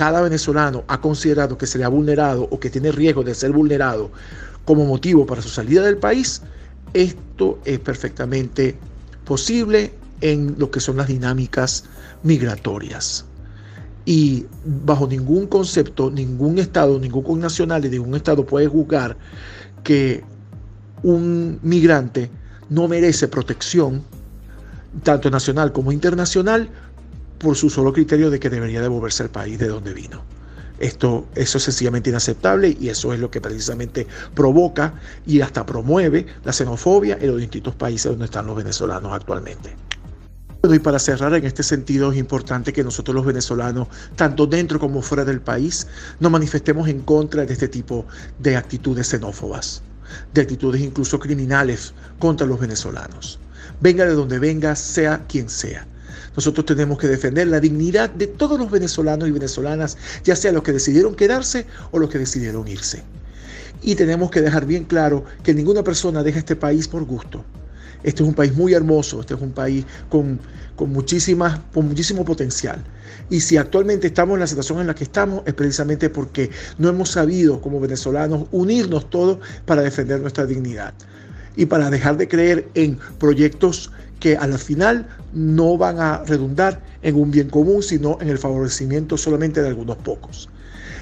cada 0.00 0.22
venezolano 0.22 0.82
ha 0.88 0.98
considerado 0.98 1.58
que 1.58 1.66
se 1.66 1.76
le 1.76 1.84
ha 1.84 1.88
vulnerado 1.88 2.48
o 2.50 2.58
que 2.58 2.70
tiene 2.70 2.90
riesgo 2.90 3.22
de 3.22 3.34
ser 3.34 3.52
vulnerado 3.52 4.10
como 4.64 4.86
motivo 4.86 5.26
para 5.26 5.42
su 5.42 5.50
salida 5.50 5.82
del 5.82 5.98
país, 5.98 6.40
esto 6.94 7.58
es 7.66 7.78
perfectamente 7.80 8.78
posible 9.26 9.92
en 10.22 10.54
lo 10.58 10.70
que 10.70 10.80
son 10.80 10.96
las 10.96 11.08
dinámicas 11.08 11.84
migratorias. 12.22 13.26
Y 14.06 14.46
bajo 14.64 15.06
ningún 15.06 15.46
concepto, 15.48 16.10
ningún 16.10 16.58
Estado, 16.58 16.98
ningún 16.98 17.22
connacional 17.22 17.82
de 17.82 17.90
ningún 17.90 18.14
Estado 18.14 18.46
puede 18.46 18.68
juzgar 18.68 19.18
que 19.84 20.24
un 21.02 21.58
migrante 21.62 22.30
no 22.70 22.88
merece 22.88 23.28
protección, 23.28 24.02
tanto 25.02 25.28
nacional 25.28 25.72
como 25.72 25.92
internacional, 25.92 26.70
por 27.40 27.56
su 27.56 27.70
solo 27.70 27.92
criterio 27.92 28.30
de 28.30 28.38
que 28.38 28.50
debería 28.50 28.82
devolverse 28.82 29.22
al 29.22 29.30
país 29.30 29.58
de 29.58 29.68
donde 29.68 29.94
vino. 29.94 30.22
Esto, 30.78 31.26
eso 31.34 31.58
es 31.58 31.64
sencillamente 31.64 32.10
inaceptable 32.10 32.76
y 32.78 32.88
eso 32.88 33.12
es 33.12 33.20
lo 33.20 33.30
que 33.30 33.40
precisamente 33.40 34.06
provoca 34.34 34.94
y 35.26 35.40
hasta 35.40 35.66
promueve 35.66 36.26
la 36.44 36.52
xenofobia 36.52 37.18
en 37.20 37.28
los 37.28 37.38
distintos 37.38 37.74
países 37.74 38.10
donde 38.10 38.26
están 38.26 38.46
los 38.46 38.56
venezolanos 38.56 39.12
actualmente. 39.12 39.74
Y 40.62 40.78
para 40.78 40.98
cerrar 40.98 41.34
en 41.34 41.46
este 41.46 41.62
sentido 41.62 42.12
es 42.12 42.18
importante 42.18 42.72
que 42.72 42.84
nosotros 42.84 43.14
los 43.14 43.24
venezolanos, 43.24 43.88
tanto 44.16 44.46
dentro 44.46 44.78
como 44.78 45.00
fuera 45.00 45.24
del 45.24 45.40
país, 45.40 45.86
nos 46.18 46.30
manifestemos 46.30 46.88
en 46.88 47.00
contra 47.00 47.46
de 47.46 47.52
este 47.52 47.68
tipo 47.68 48.04
de 48.38 48.56
actitudes 48.56 49.08
xenófobas, 49.08 49.82
de 50.34 50.42
actitudes 50.42 50.82
incluso 50.82 51.18
criminales 51.18 51.94
contra 52.18 52.46
los 52.46 52.60
venezolanos. 52.60 53.38
Venga 53.80 54.04
de 54.04 54.12
donde 54.12 54.38
venga, 54.38 54.76
sea 54.76 55.24
quien 55.26 55.48
sea. 55.48 55.86
Nosotros 56.36 56.66
tenemos 56.66 56.98
que 56.98 57.08
defender 57.08 57.48
la 57.48 57.60
dignidad 57.60 58.10
de 58.10 58.26
todos 58.26 58.58
los 58.58 58.70
venezolanos 58.70 59.28
y 59.28 59.32
venezolanas, 59.32 59.96
ya 60.24 60.36
sea 60.36 60.52
los 60.52 60.62
que 60.62 60.72
decidieron 60.72 61.14
quedarse 61.14 61.66
o 61.90 61.98
los 61.98 62.10
que 62.10 62.18
decidieron 62.18 62.66
irse. 62.68 63.02
Y 63.82 63.94
tenemos 63.94 64.30
que 64.30 64.42
dejar 64.42 64.66
bien 64.66 64.84
claro 64.84 65.24
que 65.42 65.54
ninguna 65.54 65.82
persona 65.82 66.22
deja 66.22 66.38
este 66.38 66.56
país 66.56 66.86
por 66.86 67.04
gusto. 67.04 67.44
Este 68.02 68.22
es 68.22 68.28
un 68.28 68.34
país 68.34 68.54
muy 68.54 68.72
hermoso, 68.72 69.20
este 69.20 69.34
es 69.34 69.40
un 69.40 69.52
país 69.52 69.84
con, 70.08 70.40
con, 70.76 70.90
muchísimas, 70.90 71.60
con 71.72 71.88
muchísimo 71.88 72.24
potencial. 72.24 72.82
Y 73.28 73.40
si 73.40 73.56
actualmente 73.56 74.06
estamos 74.06 74.34
en 74.34 74.40
la 74.40 74.46
situación 74.46 74.80
en 74.80 74.86
la 74.86 74.94
que 74.94 75.04
estamos, 75.04 75.42
es 75.46 75.54
precisamente 75.54 76.08
porque 76.08 76.50
no 76.78 76.88
hemos 76.88 77.10
sabido 77.10 77.60
como 77.60 77.78
venezolanos 77.78 78.46
unirnos 78.52 79.10
todos 79.10 79.38
para 79.66 79.82
defender 79.82 80.20
nuestra 80.20 80.46
dignidad 80.46 80.94
y 81.56 81.66
para 81.66 81.90
dejar 81.90 82.16
de 82.16 82.28
creer 82.28 82.68
en 82.74 82.98
proyectos 83.18 83.92
que 84.20 84.36
al 84.36 84.58
final 84.58 85.08
no 85.32 85.76
van 85.76 85.98
a 85.98 86.22
redundar 86.24 86.80
en 87.02 87.16
un 87.16 87.30
bien 87.30 87.48
común, 87.48 87.82
sino 87.82 88.18
en 88.20 88.28
el 88.28 88.38
favorecimiento 88.38 89.16
solamente 89.16 89.62
de 89.62 89.68
algunos 89.68 89.96
pocos. 89.96 90.48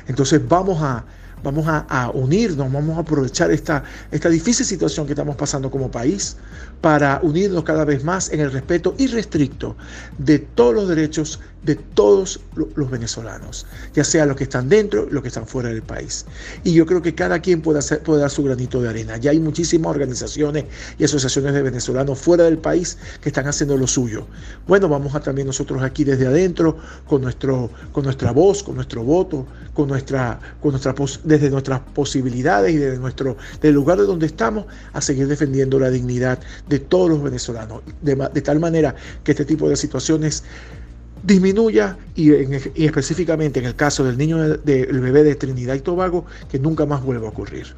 Entonces 0.07 0.41
vamos 0.49 0.79
a 0.81 1.05
vamos 1.42 1.66
a, 1.68 2.11
unirnos, 2.14 2.73
vamos 2.73 2.97
a 2.97 3.00
aprovechar 3.00 3.50
esta, 3.50 3.85
esta 4.11 4.28
difícil 4.28 4.66
situación 4.66 5.07
que 5.07 5.12
estamos 5.12 5.37
pasando 5.37 5.71
como 5.71 5.90
país 5.90 6.37
para 6.80 7.21
unirnos 7.23 7.64
cada 7.64 7.85
vez 7.85 8.04
más 8.04 8.30
en 8.30 8.40
el 8.40 8.52
respeto 8.52 8.95
irrestricto 8.99 9.76
de 10.18 10.38
todos 10.38 10.75
los 10.75 10.88
derechos 10.88 11.40
de 11.62 11.75
todos 11.75 12.40
los 12.54 12.90
venezolanos, 12.90 13.66
ya 13.92 14.04
sea 14.04 14.26
los 14.26 14.37
que 14.37 14.45
están 14.45 14.68
dentro 14.68 15.07
los 15.11 15.23
que 15.23 15.28
están 15.28 15.47
fuera 15.47 15.68
del 15.68 15.83
país. 15.83 16.25
Y 16.64 16.73
yo 16.73 16.87
creo 16.87 17.02
que 17.02 17.14
cada 17.14 17.40
quien 17.40 17.61
puede, 17.61 17.80
hacer, 17.80 18.02
puede 18.02 18.21
dar 18.21 18.30
su 18.30 18.45
granito 18.45 18.80
de 18.80 18.88
arena. 18.88 19.16
Ya 19.16 19.33
hay 19.33 19.40
muchísimas 19.40 19.90
organizaciones 19.90 20.64
y 20.99 21.04
asociaciones 21.04 21.54
de 21.54 21.62
venezolanos 21.62 22.18
fuera 22.18 22.45
del 22.45 22.59
país 22.59 22.97
que 23.21 23.28
están 23.28 23.49
haciendo 23.49 23.76
lo 23.76 23.87
suyo. 23.87 24.26
Bueno, 24.66 24.88
vamos 24.88 25.14
a 25.14 25.21
también 25.21 25.47
nosotros 25.47 25.83
aquí 25.83 26.04
desde 26.04 26.26
adentro, 26.26 26.78
con, 27.07 27.23
nuestro, 27.23 27.71
con 27.92 28.04
nuestra 28.04 28.30
voz, 28.30 28.62
con 28.62 28.76
nuestro 28.76 29.02
voto, 29.02 29.47
con 29.75 29.88
nuestra, 29.88 30.38
con 30.61 30.71
nuestra, 30.71 30.95
desde 31.28 31.50
nuestras 31.50 31.80
posibilidades 31.80 32.75
y 32.75 32.78
desde 32.78 32.99
nuestro 32.99 33.37
del 33.61 33.75
lugar 33.75 33.99
de 33.99 34.04
donde 34.04 34.26
estamos, 34.26 34.67
a 34.93 35.00
seguir 35.00 35.28
defendiendo 35.28 35.78
la 35.78 35.91
dignidad 35.91 36.38
de 36.69 36.78
todos 36.78 37.10
los 37.10 37.23
venezolanos, 37.23 37.82
de, 38.02 38.17
tal 38.43 38.58
manera 38.58 38.95
que 39.23 39.32
este 39.32 39.45
tipo 39.45 39.69
de 39.69 39.76
situaciones 39.76 40.45
disminuya 41.23 41.97
y, 42.14 42.32
específicamente 42.84 43.60
en 43.60 43.67
el 43.67 43.75
caso 43.75 44.04
del 44.04 44.17
niño 44.17 44.38
del 44.38 45.00
bebé 45.00 45.25
de 45.25 45.34
Trinidad 45.34 45.75
y 45.75 45.80
Tobago 45.80 46.25
que 46.50 46.58
nunca 46.58 46.86
más 46.86 47.02
vuelva 47.02 47.26
a 47.26 47.30
ocurrir. 47.30 47.75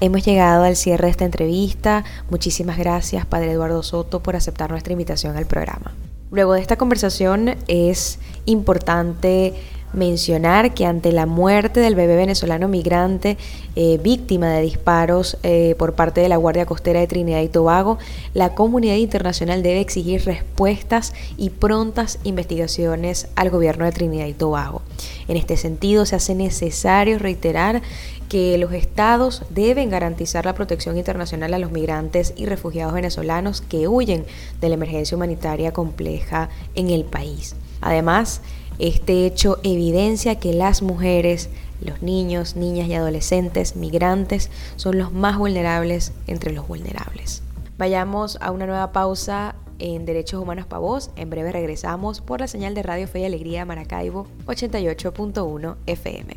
Hemos 0.00 0.24
llegado 0.24 0.64
al 0.64 0.76
cierre 0.76 1.04
de 1.06 1.10
esta 1.10 1.26
entrevista. 1.26 2.04
Muchísimas 2.30 2.78
gracias, 2.78 3.26
Padre 3.26 3.52
Eduardo 3.52 3.82
Soto, 3.82 4.22
por 4.22 4.34
aceptar 4.34 4.70
nuestra 4.70 4.92
invitación 4.92 5.36
al 5.36 5.44
programa. 5.44 5.92
Luego 6.30 6.54
de 6.54 6.60
esta 6.60 6.76
conversación 6.76 7.56
es 7.66 8.18
importante 8.46 9.54
mencionar 9.92 10.74
que 10.74 10.86
ante 10.86 11.12
la 11.12 11.26
muerte 11.26 11.80
del 11.80 11.94
bebé 11.94 12.16
venezolano 12.16 12.68
migrante 12.68 13.36
eh, 13.76 13.98
víctima 14.02 14.48
de 14.50 14.62
disparos 14.62 15.36
eh, 15.42 15.74
por 15.78 15.94
parte 15.94 16.20
de 16.20 16.28
la 16.28 16.36
Guardia 16.36 16.66
Costera 16.66 17.00
de 17.00 17.06
Trinidad 17.06 17.40
y 17.42 17.48
Tobago, 17.48 17.98
la 18.34 18.54
comunidad 18.54 18.96
internacional 18.96 19.62
debe 19.62 19.80
exigir 19.80 20.24
respuestas 20.24 21.12
y 21.36 21.50
prontas 21.50 22.18
investigaciones 22.24 23.28
al 23.36 23.50
gobierno 23.50 23.84
de 23.84 23.92
Trinidad 23.92 24.26
y 24.26 24.34
Tobago. 24.34 24.82
En 25.28 25.36
este 25.36 25.56
sentido, 25.56 26.06
se 26.06 26.16
hace 26.16 26.34
necesario 26.34 27.18
reiterar 27.18 27.82
que 28.28 28.56
los 28.58 28.72
estados 28.72 29.42
deben 29.50 29.90
garantizar 29.90 30.44
la 30.44 30.54
protección 30.54 30.96
internacional 30.96 31.52
a 31.52 31.58
los 31.58 31.72
migrantes 31.72 32.32
y 32.36 32.46
refugiados 32.46 32.94
venezolanos 32.94 33.60
que 33.60 33.88
huyen 33.88 34.24
de 34.60 34.68
la 34.68 34.76
emergencia 34.76 35.16
humanitaria 35.16 35.72
compleja 35.72 36.48
en 36.76 36.90
el 36.90 37.04
país. 37.04 37.56
Además, 37.80 38.40
este 38.80 39.26
hecho 39.26 39.58
evidencia 39.62 40.38
que 40.38 40.52
las 40.52 40.82
mujeres, 40.82 41.50
los 41.80 42.02
niños, 42.02 42.56
niñas 42.56 42.88
y 42.88 42.94
adolescentes 42.94 43.76
migrantes 43.76 44.50
son 44.76 44.98
los 44.98 45.12
más 45.12 45.38
vulnerables 45.38 46.12
entre 46.26 46.52
los 46.52 46.66
vulnerables. 46.66 47.42
Vayamos 47.78 48.38
a 48.40 48.50
una 48.50 48.66
nueva 48.66 48.92
pausa 48.92 49.54
en 49.78 50.04
Derechos 50.04 50.40
Humanos 50.42 50.66
para 50.66 50.80
Vos. 50.80 51.10
En 51.16 51.30
breve 51.30 51.52
regresamos 51.52 52.20
por 52.20 52.40
la 52.40 52.48
señal 52.48 52.74
de 52.74 52.82
Radio 52.82 53.08
Fe 53.08 53.20
y 53.20 53.24
Alegría 53.24 53.64
Maracaibo 53.64 54.26
88.1 54.46 55.76
FM. 55.86 56.36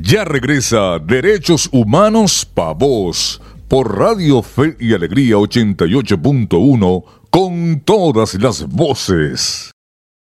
Ya 0.00 0.24
regresa 0.24 0.98
Derechos 0.98 1.68
Humanos 1.72 2.46
para 2.46 2.72
Vos 2.72 3.40
por 3.68 3.98
Radio 3.98 4.42
Fe 4.42 4.76
y 4.80 4.94
Alegría 4.94 5.36
88.1 5.36 7.04
con 7.30 7.80
todas 7.80 8.34
las 8.34 8.66
voces. 8.66 9.70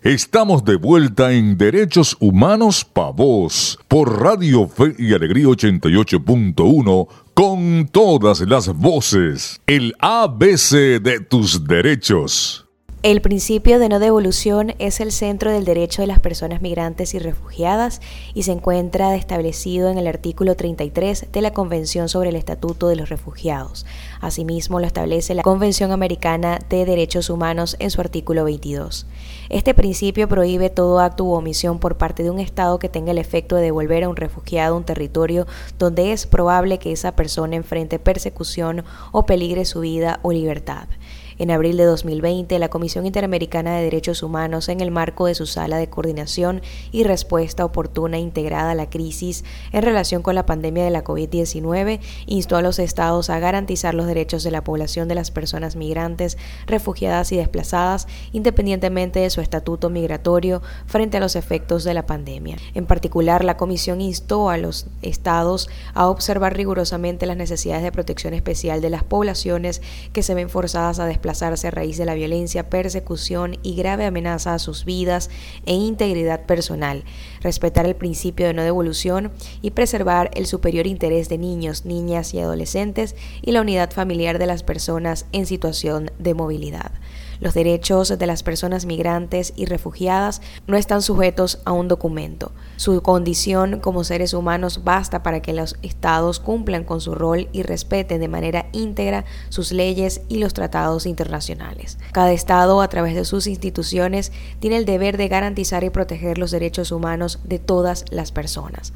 Estamos 0.04 0.66
de 0.66 0.76
vuelta 0.76 1.32
en 1.32 1.56
Derechos 1.56 2.14
Humanos 2.20 2.84
Pa' 2.84 3.10
Vos 3.10 3.78
por 3.88 4.20
Radio 4.20 4.68
Fe 4.68 4.94
y 4.98 5.14
Alegría 5.14 5.46
88.1 5.46 7.08
con 7.32 7.88
todas 7.90 8.40
las 8.42 8.68
voces. 8.68 9.62
El 9.66 9.94
ABC 10.00 11.00
de 11.00 11.20
tus 11.20 11.64
derechos. 11.64 12.63
El 13.04 13.20
principio 13.20 13.78
de 13.78 13.90
no 13.90 13.98
devolución 13.98 14.72
es 14.78 14.98
el 14.98 15.12
centro 15.12 15.52
del 15.52 15.66
derecho 15.66 16.00
de 16.00 16.08
las 16.08 16.20
personas 16.20 16.62
migrantes 16.62 17.12
y 17.12 17.18
refugiadas 17.18 18.00
y 18.32 18.44
se 18.44 18.52
encuentra 18.52 19.14
establecido 19.14 19.90
en 19.90 19.98
el 19.98 20.06
artículo 20.06 20.56
33 20.56 21.26
de 21.30 21.42
la 21.42 21.52
Convención 21.52 22.08
sobre 22.08 22.30
el 22.30 22.36
Estatuto 22.36 22.88
de 22.88 22.96
los 22.96 23.10
Refugiados. 23.10 23.84
Asimismo, 24.22 24.80
lo 24.80 24.86
establece 24.86 25.34
la 25.34 25.42
Convención 25.42 25.92
Americana 25.92 26.58
de 26.70 26.86
Derechos 26.86 27.28
Humanos 27.28 27.76
en 27.78 27.90
su 27.90 28.00
artículo 28.00 28.44
22. 28.44 29.06
Este 29.50 29.74
principio 29.74 30.26
prohíbe 30.26 30.70
todo 30.70 30.98
acto 30.98 31.24
u 31.24 31.34
omisión 31.34 31.80
por 31.80 31.98
parte 31.98 32.22
de 32.22 32.30
un 32.30 32.40
Estado 32.40 32.78
que 32.78 32.88
tenga 32.88 33.10
el 33.10 33.18
efecto 33.18 33.56
de 33.56 33.64
devolver 33.64 34.04
a 34.04 34.08
un 34.08 34.16
refugiado 34.16 34.76
a 34.76 34.78
un 34.78 34.84
territorio 34.84 35.46
donde 35.78 36.12
es 36.12 36.24
probable 36.24 36.78
que 36.78 36.92
esa 36.92 37.14
persona 37.14 37.54
enfrente 37.54 37.98
persecución 37.98 38.82
o 39.12 39.26
peligre 39.26 39.66
su 39.66 39.80
vida 39.80 40.20
o 40.22 40.32
libertad. 40.32 40.88
En 41.36 41.50
abril 41.50 41.76
de 41.76 41.84
2020, 41.84 42.56
la 42.60 42.68
Comisión 42.68 43.06
Interamericana 43.06 43.76
de 43.76 43.82
Derechos 43.82 44.22
Humanos, 44.22 44.68
en 44.68 44.80
el 44.80 44.92
marco 44.92 45.26
de 45.26 45.34
su 45.34 45.46
sala 45.46 45.78
de 45.78 45.90
coordinación 45.90 46.62
y 46.92 47.02
respuesta 47.02 47.64
oportuna 47.64 48.18
integrada 48.18 48.70
a 48.70 48.74
la 48.76 48.88
crisis 48.88 49.44
en 49.72 49.82
relación 49.82 50.22
con 50.22 50.36
la 50.36 50.46
pandemia 50.46 50.84
de 50.84 50.90
la 50.90 51.02
COVID-19, 51.02 51.98
instó 52.26 52.56
a 52.56 52.62
los 52.62 52.78
estados 52.78 53.30
a 53.30 53.40
garantizar 53.40 53.94
los 53.94 54.06
derechos 54.06 54.44
de 54.44 54.52
la 54.52 54.62
población 54.62 55.08
de 55.08 55.16
las 55.16 55.32
personas 55.32 55.74
migrantes, 55.74 56.38
refugiadas 56.66 57.32
y 57.32 57.36
desplazadas, 57.36 58.06
independientemente 58.30 59.18
de 59.18 59.30
su 59.30 59.40
estatuto 59.40 59.90
migratorio 59.90 60.62
frente 60.86 61.16
a 61.16 61.20
los 61.20 61.34
efectos 61.34 61.82
de 61.82 61.94
la 61.94 62.06
pandemia. 62.06 62.58
En 62.74 62.86
particular, 62.86 63.44
la 63.44 63.56
Comisión 63.56 64.00
instó 64.00 64.50
a 64.50 64.56
los 64.56 64.86
estados 65.02 65.68
a 65.94 66.06
observar 66.06 66.56
rigurosamente 66.56 67.26
las 67.26 67.36
necesidades 67.36 67.82
de 67.82 67.90
protección 67.90 68.34
especial 68.34 68.80
de 68.80 68.90
las 68.90 69.02
poblaciones 69.02 69.82
que 70.12 70.22
se 70.22 70.34
ven 70.34 70.48
forzadas 70.48 71.00
a 71.00 71.06
desplazar 71.06 71.23
a 71.26 71.70
raíz 71.70 71.96
de 71.96 72.04
la 72.04 72.14
violencia, 72.14 72.68
persecución 72.68 73.56
y 73.62 73.74
grave 73.74 74.04
amenaza 74.04 74.54
a 74.54 74.58
sus 74.58 74.84
vidas 74.84 75.30
e 75.64 75.72
integridad 75.72 76.44
personal, 76.44 77.04
respetar 77.40 77.87
el 77.87 77.96
principio 77.96 78.46
de 78.46 78.52
no 78.52 78.62
devolución 78.62 79.32
y 79.62 79.70
preservar 79.70 80.30
el 80.34 80.46
superior 80.46 80.87
interés 80.87 81.28
de 81.28 81.38
niños, 81.38 81.87
niñas 81.87 82.34
y 82.34 82.40
adolescentes 82.40 83.16
y 83.40 83.52
la 83.52 83.62
unidad 83.62 83.90
familiar 83.90 84.38
de 84.38 84.46
las 84.46 84.62
personas 84.62 85.26
en 85.32 85.46
situación 85.46 86.10
de 86.18 86.34
movilidad. 86.34 86.92
Los 87.40 87.54
derechos 87.54 88.16
de 88.18 88.26
las 88.26 88.42
personas 88.42 88.86
migrantes 88.86 89.52
y 89.56 89.66
refugiadas 89.66 90.40
no 90.66 90.76
están 90.76 91.02
sujetos 91.02 91.60
a 91.64 91.72
un 91.72 91.88
documento. 91.88 92.52
Su 92.76 93.02
condición 93.02 93.80
como 93.80 94.04
seres 94.04 94.34
humanos 94.34 94.82
basta 94.84 95.22
para 95.22 95.40
que 95.40 95.52
los 95.52 95.76
estados 95.82 96.40
cumplan 96.40 96.84
con 96.84 97.00
su 97.00 97.14
rol 97.14 97.48
y 97.52 97.62
respeten 97.62 98.20
de 98.20 98.28
manera 98.28 98.66
íntegra 98.72 99.24
sus 99.48 99.72
leyes 99.72 100.22
y 100.28 100.38
los 100.38 100.54
tratados 100.54 101.06
internacionales. 101.06 101.98
Cada 102.12 102.32
estado, 102.32 102.80
a 102.80 102.88
través 102.88 103.14
de 103.14 103.24
sus 103.24 103.46
instituciones, 103.46 104.32
tiene 104.60 104.76
el 104.76 104.84
deber 104.84 105.16
de 105.16 105.28
garantizar 105.28 105.84
y 105.84 105.90
proteger 105.90 106.38
los 106.38 106.50
derechos 106.50 106.92
humanos 106.92 107.40
de 107.44 107.58
todas 107.58 108.04
las 108.10 108.32
personas. 108.32 108.92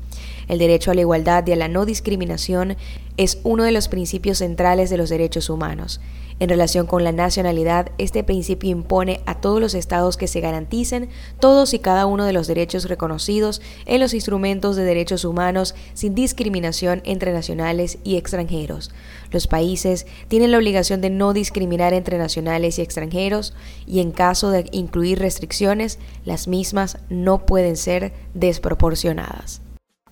El 0.48 0.58
derecho 0.58 0.90
a 0.90 0.94
la 0.94 1.02
igualdad 1.02 1.46
y 1.46 1.52
a 1.52 1.56
la 1.56 1.68
no 1.68 1.84
discriminación 1.84 2.76
es 3.18 3.40
uno 3.42 3.64
de 3.64 3.72
los 3.72 3.88
principios 3.88 4.38
centrales 4.38 4.88
de 4.88 4.96
los 4.96 5.10
derechos 5.10 5.50
humanos. 5.50 6.00
En 6.40 6.48
relación 6.48 6.86
con 6.86 7.02
la 7.02 7.10
nacionalidad, 7.10 7.90
este 7.98 8.22
principio 8.22 8.70
impone 8.70 9.20
a 9.26 9.40
todos 9.40 9.60
los 9.60 9.74
estados 9.74 10.16
que 10.16 10.28
se 10.28 10.40
garanticen 10.40 11.08
todos 11.40 11.74
y 11.74 11.80
cada 11.80 12.06
uno 12.06 12.24
de 12.24 12.32
los 12.32 12.46
derechos 12.46 12.84
reconocidos 12.88 13.60
en 13.86 14.00
los 14.00 14.14
instrumentos 14.14 14.76
de 14.76 14.84
derechos 14.84 15.24
humanos 15.24 15.74
sin 15.94 16.14
discriminación 16.14 17.02
entre 17.04 17.32
nacionales 17.32 17.98
y 18.04 18.16
extranjeros. 18.16 18.92
Los 19.32 19.48
países 19.48 20.06
tienen 20.28 20.52
la 20.52 20.58
obligación 20.58 21.00
de 21.00 21.10
no 21.10 21.32
discriminar 21.32 21.92
entre 21.92 22.18
nacionales 22.18 22.78
y 22.78 22.82
extranjeros 22.82 23.52
y 23.84 23.98
en 23.98 24.12
caso 24.12 24.50
de 24.52 24.66
incluir 24.70 25.18
restricciones, 25.18 25.98
las 26.24 26.46
mismas 26.46 26.98
no 27.08 27.46
pueden 27.46 27.76
ser 27.76 28.12
desproporcionadas. 28.34 29.60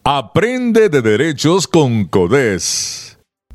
Aprende 0.08 0.88
de 0.88 1.02
derechos 1.02 1.66
con 1.66 2.04
CODES. 2.04 3.05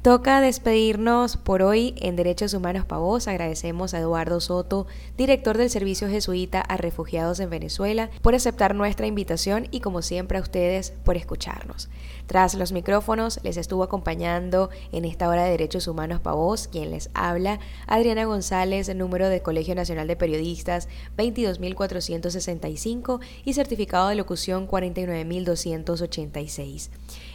Toca 0.02 0.42
despedirnos 0.42 1.38
por 1.38 1.62
hoy 1.62 1.94
en 1.98 2.16
Derechos 2.16 2.56
Humanos 2.56 2.86
Pavos. 2.86 3.28
Agradecemos 3.28 3.94
a 3.94 4.00
Eduardo 4.00 4.42
Soto, 4.42 4.88
director 5.16 5.60
del 5.60 5.70
Servicio 5.70 6.10
Jesuita 6.10 6.60
a 6.60 6.76
Refugiados 6.76 7.40
en 7.40 7.52
Venezuela, 7.52 8.10
por 8.24 8.34
aceptar 8.34 8.74
nuestra 8.74 9.06
invitación 9.06 9.68
y 9.70 9.80
como 9.80 10.02
siempre 10.02 10.40
a 10.40 10.42
ustedes 10.42 10.92
por 11.06 11.18
escucharnos. 11.18 11.88
Tras 12.26 12.56
los 12.56 12.72
micrófonos 12.72 13.40
les 13.44 13.58
estuvo 13.58 13.84
acompañando 13.84 14.72
en 14.92 15.06
esta 15.06 15.30
hora 15.30 15.44
de 15.44 15.52
Derechos 15.52 15.88
Humanos 15.88 16.20
Pavos, 16.20 16.68
quien 16.68 16.90
les 16.90 17.12
habla, 17.14 17.60
Adriana 17.86 18.26
González, 18.26 18.90
número 18.96 19.30
de 19.30 19.44
Colegio 19.44 19.76
Nacional 19.76 20.08
de 20.08 20.16
Periodistas 20.16 20.88
22465 21.16 23.20
y 23.46 23.54
certificado 23.54 24.08
de 24.08 24.16
locución 24.16 24.66
49286. 24.66 26.90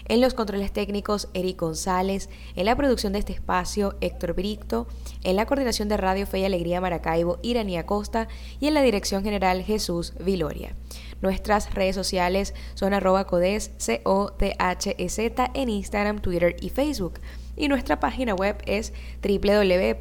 En 0.09 0.21
los 0.21 0.35
controles 0.35 0.73
técnicos, 0.73 1.29
Eric 1.35 1.61
González. 1.61 2.29
En 2.55 2.66
la 2.66 2.77
producción 2.77 3.12
de 3.12 3.19
este 3.19 3.33
espacio, 3.33 3.97
Héctor 4.01 4.35
Bricto. 4.35 4.87
En 5.25 5.37
la 5.37 5.47
coordinación 5.47 5.88
de 5.88 5.97
Radio 5.97 6.27
Fe 6.27 6.40
y 6.40 6.45
Alegría 6.45 6.81
Maracaibo, 6.81 7.38
Iranía 7.42 7.87
Costa. 7.87 8.29
Y 8.61 8.69
en 8.69 8.75
la 8.75 8.83
dirección 8.83 9.25
general, 9.25 9.62
Jesús 9.62 10.12
Viloria. 10.21 10.75
Nuestras 11.23 11.75
redes 11.75 11.97
sociales 11.97 12.55
son 12.75 12.92
arroba 12.95 13.27
codes, 13.27 13.73
C-O-T-H-E-Z, 13.79 15.51
en 15.55 15.69
Instagram, 15.69 16.21
Twitter 16.21 16.57
y 16.61 16.69
Facebook. 16.71 17.14
Y 17.57 17.69
nuestra 17.69 17.99
página 17.99 18.35
web 18.35 18.62
es 18.66 18.92
www.codes.org. 19.23 19.97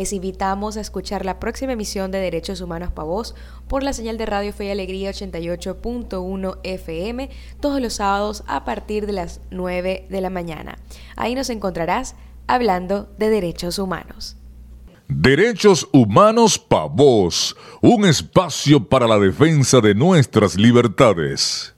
Les 0.00 0.14
invitamos 0.14 0.78
a 0.78 0.80
escuchar 0.80 1.26
la 1.26 1.38
próxima 1.38 1.74
emisión 1.74 2.10
de 2.10 2.20
Derechos 2.20 2.62
Humanos 2.62 2.90
para 2.90 3.04
Voz 3.04 3.34
por 3.68 3.82
la 3.82 3.92
señal 3.92 4.16
de 4.16 4.24
Radio 4.24 4.50
Fe 4.54 4.64
y 4.64 4.70
Alegría 4.70 5.10
88.1 5.10 6.58
FM 6.62 7.28
todos 7.60 7.82
los 7.82 7.92
sábados 7.92 8.42
a 8.46 8.64
partir 8.64 9.04
de 9.04 9.12
las 9.12 9.42
9 9.50 10.06
de 10.08 10.20
la 10.22 10.30
mañana. 10.30 10.78
Ahí 11.16 11.34
nos 11.34 11.50
encontrarás 11.50 12.14
hablando 12.46 13.10
de 13.18 13.28
derechos 13.28 13.78
humanos. 13.78 14.38
Derechos 15.06 15.86
Humanos 15.92 16.58
para 16.58 16.86
Voz, 16.86 17.54
un 17.82 18.06
espacio 18.06 18.82
para 18.88 19.06
la 19.06 19.18
defensa 19.18 19.82
de 19.82 19.94
nuestras 19.94 20.56
libertades. 20.56 21.74